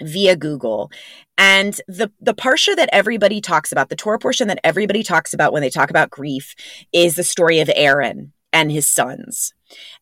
via 0.03 0.37
Google. 0.37 0.91
And 1.39 1.79
the 1.89 2.11
the 2.21 2.35
parsha 2.35 2.77
that 2.77 2.91
everybody 2.93 3.41
talks 3.41 3.73
about, 3.73 3.89
the 3.89 3.97
Torah 3.97 4.19
portion 4.19 4.49
that 4.49 4.61
everybody 4.65 5.03
talks 5.03 5.33
about 5.35 5.53
when 5.53 5.63
they 5.63 5.71
talk 5.71 5.91
about 5.91 6.11
grief 6.11 6.55
is 6.93 7.17
the 7.17 7.25
story 7.25 7.61
of 7.61 7.71
Aaron 7.75 8.33
and 8.53 8.71
his 8.71 8.87
sons. 8.87 9.53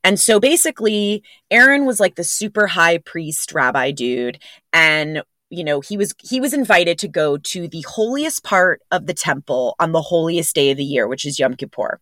And 0.04 0.20
so 0.20 0.38
basically, 0.38 1.22
Aaron 1.50 1.86
was 1.86 1.98
like 1.98 2.16
the 2.16 2.24
super 2.24 2.66
high 2.66 2.98
priest 2.98 3.52
rabbi 3.52 3.90
dude 3.90 4.38
and 4.72 5.22
you 5.52 5.62
know 5.62 5.80
he 5.80 5.96
was 5.96 6.14
he 6.18 6.40
was 6.40 6.54
invited 6.54 6.98
to 6.98 7.08
go 7.08 7.36
to 7.36 7.68
the 7.68 7.84
holiest 7.88 8.42
part 8.42 8.80
of 8.90 9.06
the 9.06 9.14
temple 9.14 9.76
on 9.78 9.92
the 9.92 10.02
holiest 10.02 10.54
day 10.54 10.70
of 10.70 10.76
the 10.76 10.84
year 10.84 11.06
which 11.06 11.24
is 11.24 11.38
yom 11.38 11.54
kippur. 11.54 12.00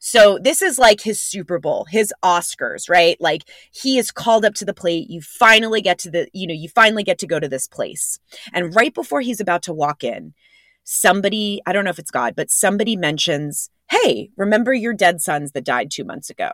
So 0.00 0.38
this 0.38 0.60
is 0.62 0.78
like 0.78 1.00
his 1.00 1.22
super 1.22 1.58
bowl 1.58 1.86
his 1.88 2.12
oscars 2.24 2.90
right? 2.90 3.16
Like 3.20 3.44
he 3.72 3.98
is 3.98 4.10
called 4.10 4.44
up 4.44 4.54
to 4.54 4.64
the 4.64 4.74
plate. 4.74 5.08
You 5.08 5.20
finally 5.22 5.80
get 5.80 5.98
to 6.00 6.10
the 6.10 6.28
you 6.32 6.46
know 6.46 6.54
you 6.54 6.68
finally 6.68 7.04
get 7.04 7.18
to 7.20 7.26
go 7.26 7.38
to 7.38 7.48
this 7.48 7.68
place. 7.68 8.18
And 8.52 8.74
right 8.74 8.92
before 8.92 9.20
he's 9.20 9.40
about 9.40 9.62
to 9.64 9.72
walk 9.72 10.02
in 10.04 10.34
somebody 10.90 11.60
i 11.66 11.72
don't 11.74 11.84
know 11.84 11.90
if 11.90 11.98
it's 11.98 12.10
god 12.10 12.34
but 12.34 12.50
somebody 12.50 12.96
mentions 12.96 13.68
hey 13.90 14.30
remember 14.38 14.72
your 14.72 14.94
dead 14.94 15.20
sons 15.20 15.52
that 15.52 15.64
died 15.64 15.90
two 15.90 16.04
months 16.04 16.30
ago? 16.30 16.50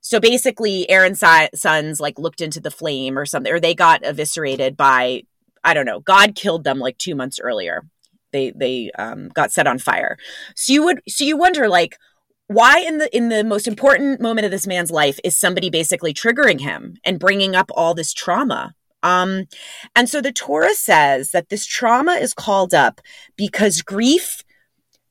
So 0.00 0.18
basically, 0.18 0.88
Aaron's 0.88 1.22
sons 1.54 2.00
like 2.00 2.18
looked 2.18 2.40
into 2.40 2.60
the 2.60 2.70
flame 2.70 3.18
or 3.18 3.26
something, 3.26 3.52
or 3.52 3.60
they 3.60 3.74
got 3.74 4.02
eviscerated 4.02 4.76
by 4.76 5.24
I 5.64 5.74
don't 5.74 5.86
know, 5.86 6.00
God 6.00 6.34
killed 6.34 6.64
them 6.64 6.78
like 6.78 6.98
two 6.98 7.14
months 7.14 7.38
earlier. 7.40 7.84
They 8.32 8.52
they 8.54 8.90
um, 8.98 9.28
got 9.28 9.52
set 9.52 9.66
on 9.66 9.78
fire. 9.78 10.16
So 10.54 10.72
you 10.72 10.84
would 10.84 11.00
so 11.08 11.24
you 11.24 11.36
wonder 11.36 11.68
like 11.68 11.96
why 12.46 12.80
in 12.80 12.98
the 12.98 13.14
in 13.16 13.28
the 13.28 13.44
most 13.44 13.66
important 13.66 14.20
moment 14.20 14.44
of 14.44 14.50
this 14.50 14.66
man's 14.66 14.90
life 14.90 15.18
is 15.24 15.38
somebody 15.38 15.70
basically 15.70 16.14
triggering 16.14 16.60
him 16.60 16.96
and 17.04 17.18
bringing 17.18 17.54
up 17.54 17.70
all 17.74 17.94
this 17.94 18.12
trauma 18.12 18.74
um, 19.02 19.46
and 19.96 20.08
so 20.08 20.20
the 20.20 20.32
Torah 20.32 20.74
says 20.74 21.30
that 21.30 21.48
this 21.48 21.66
trauma 21.66 22.12
is 22.12 22.34
called 22.34 22.74
up 22.74 23.00
because 23.36 23.82
grief 23.82 24.42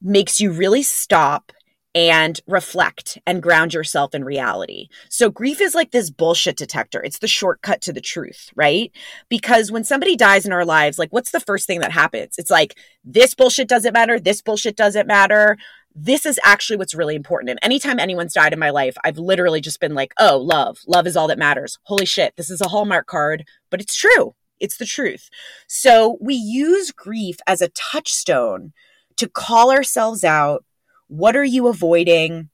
makes 0.01 0.39
you 0.39 0.51
really 0.51 0.83
stop 0.83 1.51
and 1.95 2.39
reflect 2.47 3.17
and 3.25 3.41
ground 3.41 3.73
yourself 3.73 4.13
in 4.13 4.23
reality. 4.23 4.89
So 5.09 5.29
grief 5.29 5.59
is 5.59 5.73
like 5.73 5.91
this 5.91 6.11
bullshit 6.11 6.55
detector. 6.55 7.01
It's 7.01 7.19
the 7.19 7.27
shortcut 7.27 7.81
to 7.81 7.93
the 7.93 8.01
truth, 8.01 8.49
right? 8.55 8.91
Because 9.27 9.71
when 9.71 9.83
somebody 9.83 10.15
dies 10.15 10.45
in 10.45 10.53
our 10.53 10.65
lives, 10.65 10.99
like 10.99 11.11
what's 11.11 11.31
the 11.31 11.39
first 11.39 11.65
thing 11.65 11.79
that 11.79 11.91
happens? 11.91 12.35
It's 12.37 12.51
like 12.51 12.77
this 13.03 13.33
bullshit 13.33 13.67
doesn't 13.67 13.93
matter, 13.93 14.19
this 14.19 14.41
bullshit 14.41 14.75
doesn't 14.75 15.07
matter. 15.07 15.57
This 15.95 16.25
is 16.27 16.39
actually 16.43 16.77
what's 16.77 16.93
really 16.93 17.15
important. 17.15 17.49
And 17.49 17.59
anytime 17.63 17.99
anyone's 17.99 18.33
died 18.33 18.53
in 18.53 18.59
my 18.59 18.69
life, 18.69 18.95
I've 19.03 19.17
literally 19.17 19.59
just 19.59 19.79
been 19.79 19.95
like, 19.95 20.13
"Oh, 20.19 20.37
love. 20.37 20.77
Love 20.87 21.07
is 21.07 21.17
all 21.17 21.27
that 21.27 21.39
matters." 21.39 21.79
Holy 21.83 22.05
shit, 22.05 22.35
this 22.37 22.51
is 22.51 22.61
a 22.61 22.67
Hallmark 22.67 23.07
card, 23.07 23.45
but 23.71 23.81
it's 23.81 23.95
true. 23.95 24.35
It's 24.59 24.77
the 24.77 24.85
truth. 24.85 25.29
So 25.67 26.17
we 26.21 26.35
use 26.35 26.91
grief 26.91 27.37
as 27.47 27.61
a 27.61 27.69
touchstone 27.69 28.73
to 29.17 29.27
call 29.27 29.71
ourselves 29.71 30.23
out 30.23 30.63
what 31.09 31.35
are 31.35 31.43
you 31.43 31.67
avoiding? 31.67 32.49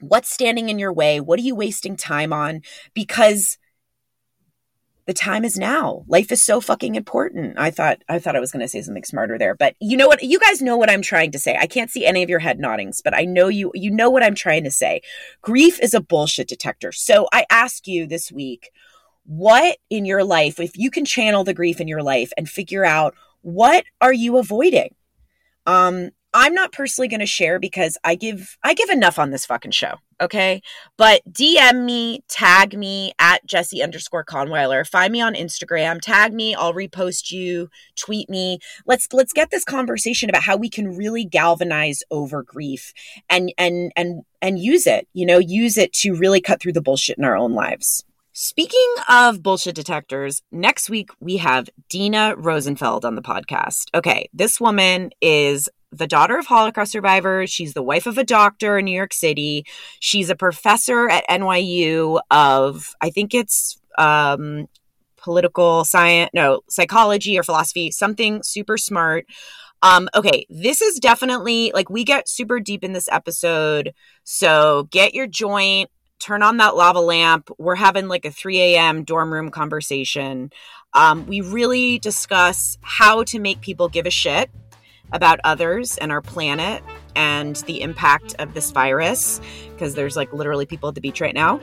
What's 0.00 0.30
standing 0.30 0.68
in 0.68 0.78
your 0.78 0.92
way? 0.92 1.18
What 1.18 1.38
are 1.38 1.42
you 1.42 1.54
wasting 1.54 1.96
time 1.96 2.32
on? 2.32 2.60
Because 2.94 3.58
the 5.06 5.14
time 5.14 5.44
is 5.44 5.56
now. 5.56 6.04
Life 6.06 6.30
is 6.30 6.44
so 6.44 6.60
fucking 6.60 6.94
important. 6.94 7.58
I 7.58 7.70
thought 7.70 8.02
I 8.08 8.18
thought 8.18 8.36
I 8.36 8.40
was 8.40 8.52
going 8.52 8.60
to 8.60 8.68
say 8.68 8.82
something 8.82 9.04
smarter 9.04 9.38
there, 9.38 9.54
but 9.54 9.76
you 9.80 9.96
know 9.96 10.08
what? 10.08 10.22
You 10.22 10.38
guys 10.38 10.60
know 10.60 10.76
what 10.76 10.90
I'm 10.90 11.00
trying 11.00 11.32
to 11.32 11.38
say. 11.38 11.56
I 11.58 11.66
can't 11.66 11.90
see 11.90 12.04
any 12.04 12.22
of 12.22 12.28
your 12.28 12.40
head 12.40 12.58
noddings, 12.58 13.00
but 13.02 13.14
I 13.14 13.24
know 13.24 13.48
you 13.48 13.70
you 13.72 13.90
know 13.90 14.10
what 14.10 14.22
I'm 14.22 14.34
trying 14.34 14.64
to 14.64 14.70
say. 14.70 15.00
Grief 15.40 15.80
is 15.80 15.94
a 15.94 16.00
bullshit 16.00 16.48
detector. 16.48 16.92
So 16.92 17.28
I 17.32 17.46
ask 17.50 17.86
you 17.86 18.06
this 18.06 18.30
week, 18.30 18.70
what 19.24 19.78
in 19.88 20.04
your 20.04 20.22
life 20.22 20.60
if 20.60 20.76
you 20.76 20.90
can 20.90 21.04
channel 21.04 21.44
the 21.44 21.54
grief 21.54 21.80
in 21.80 21.88
your 21.88 22.02
life 22.02 22.32
and 22.36 22.48
figure 22.48 22.84
out 22.84 23.14
what 23.42 23.84
are 24.00 24.12
you 24.12 24.36
avoiding? 24.36 24.94
Um 25.66 26.10
I'm 26.34 26.54
not 26.54 26.72
personally 26.72 27.08
going 27.08 27.20
to 27.20 27.26
share 27.26 27.58
because 27.58 27.96
I 28.04 28.14
give 28.14 28.56
I 28.62 28.74
give 28.74 28.90
enough 28.90 29.18
on 29.18 29.30
this 29.30 29.46
fucking 29.46 29.70
show. 29.70 29.94
Okay, 30.20 30.62
but 30.96 31.22
DM 31.30 31.84
me, 31.84 32.24
tag 32.28 32.76
me 32.76 33.12
at 33.18 33.44
Jessie 33.46 33.82
underscore 33.82 34.24
Kahnweiler. 34.24 34.86
Find 34.86 35.12
me 35.12 35.20
on 35.20 35.34
Instagram, 35.34 36.00
tag 36.00 36.32
me. 36.32 36.54
I'll 36.54 36.72
repost 36.72 37.30
you, 37.30 37.68
tweet 37.96 38.28
me. 38.28 38.58
Let's 38.86 39.08
let's 39.12 39.32
get 39.32 39.50
this 39.50 39.64
conversation 39.64 40.28
about 40.28 40.42
how 40.42 40.56
we 40.56 40.70
can 40.70 40.96
really 40.96 41.24
galvanize 41.24 42.02
over 42.10 42.42
grief 42.42 42.92
and 43.28 43.52
and 43.58 43.92
and 43.96 44.22
and 44.42 44.58
use 44.58 44.86
it. 44.86 45.08
You 45.12 45.26
know, 45.26 45.38
use 45.38 45.76
it 45.76 45.92
to 45.94 46.14
really 46.14 46.40
cut 46.40 46.60
through 46.60 46.74
the 46.74 46.82
bullshit 46.82 47.18
in 47.18 47.24
our 47.24 47.36
own 47.36 47.52
lives. 47.52 48.04
Speaking 48.38 48.94
of 49.08 49.42
bullshit 49.42 49.74
detectors, 49.74 50.42
next 50.52 50.90
week 50.90 51.08
we 51.20 51.38
have 51.38 51.70
Dina 51.88 52.34
Rosenfeld 52.36 53.06
on 53.06 53.14
the 53.14 53.22
podcast. 53.22 53.86
Okay, 53.94 54.28
this 54.34 54.60
woman 54.60 55.10
is 55.22 55.70
the 55.92 56.06
daughter 56.06 56.38
of 56.38 56.46
Holocaust 56.46 56.92
survivors. 56.92 57.50
She's 57.50 57.74
the 57.74 57.82
wife 57.82 58.06
of 58.06 58.18
a 58.18 58.24
doctor 58.24 58.78
in 58.78 58.84
New 58.84 58.96
York 58.96 59.12
City. 59.12 59.64
She's 60.00 60.30
a 60.30 60.36
professor 60.36 61.08
at 61.08 61.26
NYU 61.28 62.20
of, 62.30 62.94
I 63.00 63.10
think 63.10 63.34
it's 63.34 63.78
um, 63.98 64.66
political 65.16 65.84
science, 65.84 66.30
no, 66.34 66.60
psychology 66.68 67.38
or 67.38 67.42
philosophy, 67.42 67.90
something 67.90 68.42
super 68.42 68.76
smart. 68.76 69.26
Um, 69.82 70.08
okay, 70.14 70.46
this 70.48 70.80
is 70.80 70.98
definitely 70.98 71.70
like 71.74 71.90
we 71.90 72.04
get 72.04 72.28
super 72.28 72.60
deep 72.60 72.82
in 72.82 72.92
this 72.92 73.08
episode. 73.10 73.92
So 74.24 74.88
get 74.90 75.14
your 75.14 75.26
joint, 75.26 75.90
turn 76.18 76.42
on 76.42 76.56
that 76.58 76.76
lava 76.76 77.00
lamp. 77.00 77.50
We're 77.58 77.74
having 77.74 78.08
like 78.08 78.24
a 78.24 78.30
3 78.30 78.60
a.m. 78.60 79.04
dorm 79.04 79.32
room 79.32 79.50
conversation. 79.50 80.50
Um, 80.94 81.26
we 81.26 81.40
really 81.42 81.98
discuss 81.98 82.78
how 82.80 83.22
to 83.24 83.38
make 83.38 83.60
people 83.60 83.88
give 83.88 84.06
a 84.06 84.10
shit 84.10 84.50
about 85.12 85.40
others 85.44 85.98
and 85.98 86.10
our 86.12 86.20
planet 86.20 86.82
and 87.14 87.56
the 87.66 87.82
impact 87.82 88.34
of 88.38 88.54
this 88.54 88.70
virus 88.70 89.40
because 89.70 89.94
there's 89.94 90.16
like 90.16 90.32
literally 90.32 90.66
people 90.66 90.88
at 90.88 90.94
the 90.94 91.00
beach 91.00 91.20
right 91.20 91.34
now. 91.34 91.60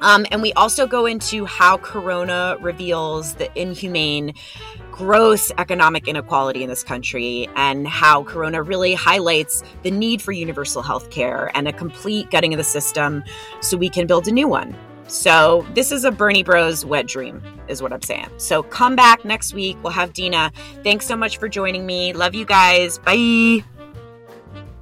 Um, 0.00 0.26
and 0.30 0.42
we 0.42 0.52
also 0.54 0.86
go 0.86 1.06
into 1.06 1.46
how 1.46 1.78
Corona 1.78 2.56
reveals 2.60 3.34
the 3.34 3.50
inhumane, 3.58 4.34
gross 4.90 5.50
economic 5.56 6.06
inequality 6.06 6.62
in 6.62 6.68
this 6.68 6.84
country 6.84 7.48
and 7.56 7.88
how 7.88 8.22
Corona 8.24 8.62
really 8.62 8.94
highlights 8.94 9.62
the 9.82 9.90
need 9.90 10.20
for 10.20 10.32
universal 10.32 10.82
health 10.82 11.10
care 11.10 11.50
and 11.54 11.66
a 11.66 11.72
complete 11.72 12.30
gutting 12.30 12.52
of 12.52 12.58
the 12.58 12.64
system 12.64 13.24
so 13.60 13.76
we 13.76 13.88
can 13.88 14.06
build 14.06 14.28
a 14.28 14.32
new 14.32 14.48
one. 14.48 14.76
So 15.06 15.66
this 15.74 15.92
is 15.92 16.04
a 16.04 16.10
Bernie 16.10 16.42
Bros 16.42 16.84
wet 16.84 17.06
dream, 17.06 17.42
is 17.68 17.82
what 17.82 17.92
I'm 17.92 18.02
saying. 18.02 18.28
So 18.38 18.62
come 18.62 18.96
back 18.96 19.24
next 19.24 19.54
week. 19.54 19.76
We'll 19.82 19.92
have 19.92 20.12
Dina. 20.12 20.50
Thanks 20.82 21.06
so 21.06 21.16
much 21.16 21.38
for 21.38 21.48
joining 21.48 21.86
me. 21.86 22.12
Love 22.12 22.34
you 22.34 22.44
guys. 22.44 22.98
Bye. 22.98 23.64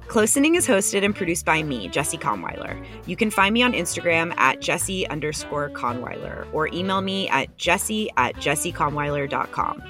Closening 0.07 0.55
is 0.55 0.67
hosted 0.67 1.03
and 1.03 1.15
produced 1.15 1.43
by 1.43 1.63
me, 1.63 1.87
Jessie 1.87 2.19
Kahnweiler. 2.19 2.79
You 3.07 3.15
can 3.15 3.31
find 3.31 3.51
me 3.51 3.63
on 3.63 3.73
Instagram 3.73 4.31
at 4.37 4.61
Jessie 4.61 5.07
underscore 5.09 5.71
Kahnweiler 5.71 6.45
or 6.53 6.67
email 6.67 7.01
me 7.01 7.27
at 7.29 7.57
jessie 7.57 8.11
at 8.15 8.35
jessiekahnweiler.com. 8.35 9.81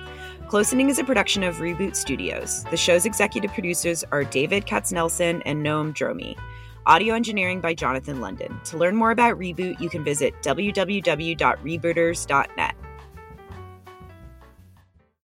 Closening 0.47 0.89
is 0.89 0.99
a 0.99 1.03
production 1.03 1.43
of 1.43 1.55
Reboot 1.55 1.95
Studios. 1.95 2.63
The 2.65 2.77
show's 2.77 3.05
executive 3.05 3.51
producers 3.51 4.05
are 4.11 4.23
David 4.23 4.65
Katznelson 4.65 5.41
and 5.45 5.65
Noam 5.65 5.93
Dromi. 5.93 6.37
Audio 6.85 7.15
engineering 7.15 7.61
by 7.61 7.73
Jonathan 7.73 8.19
London. 8.19 8.59
To 8.65 8.77
learn 8.77 8.97
more 8.97 9.11
about 9.11 9.39
Reboot, 9.39 9.79
you 9.79 9.89
can 9.89 10.03
visit 10.03 10.33
www.rebooters.net. 10.41 12.75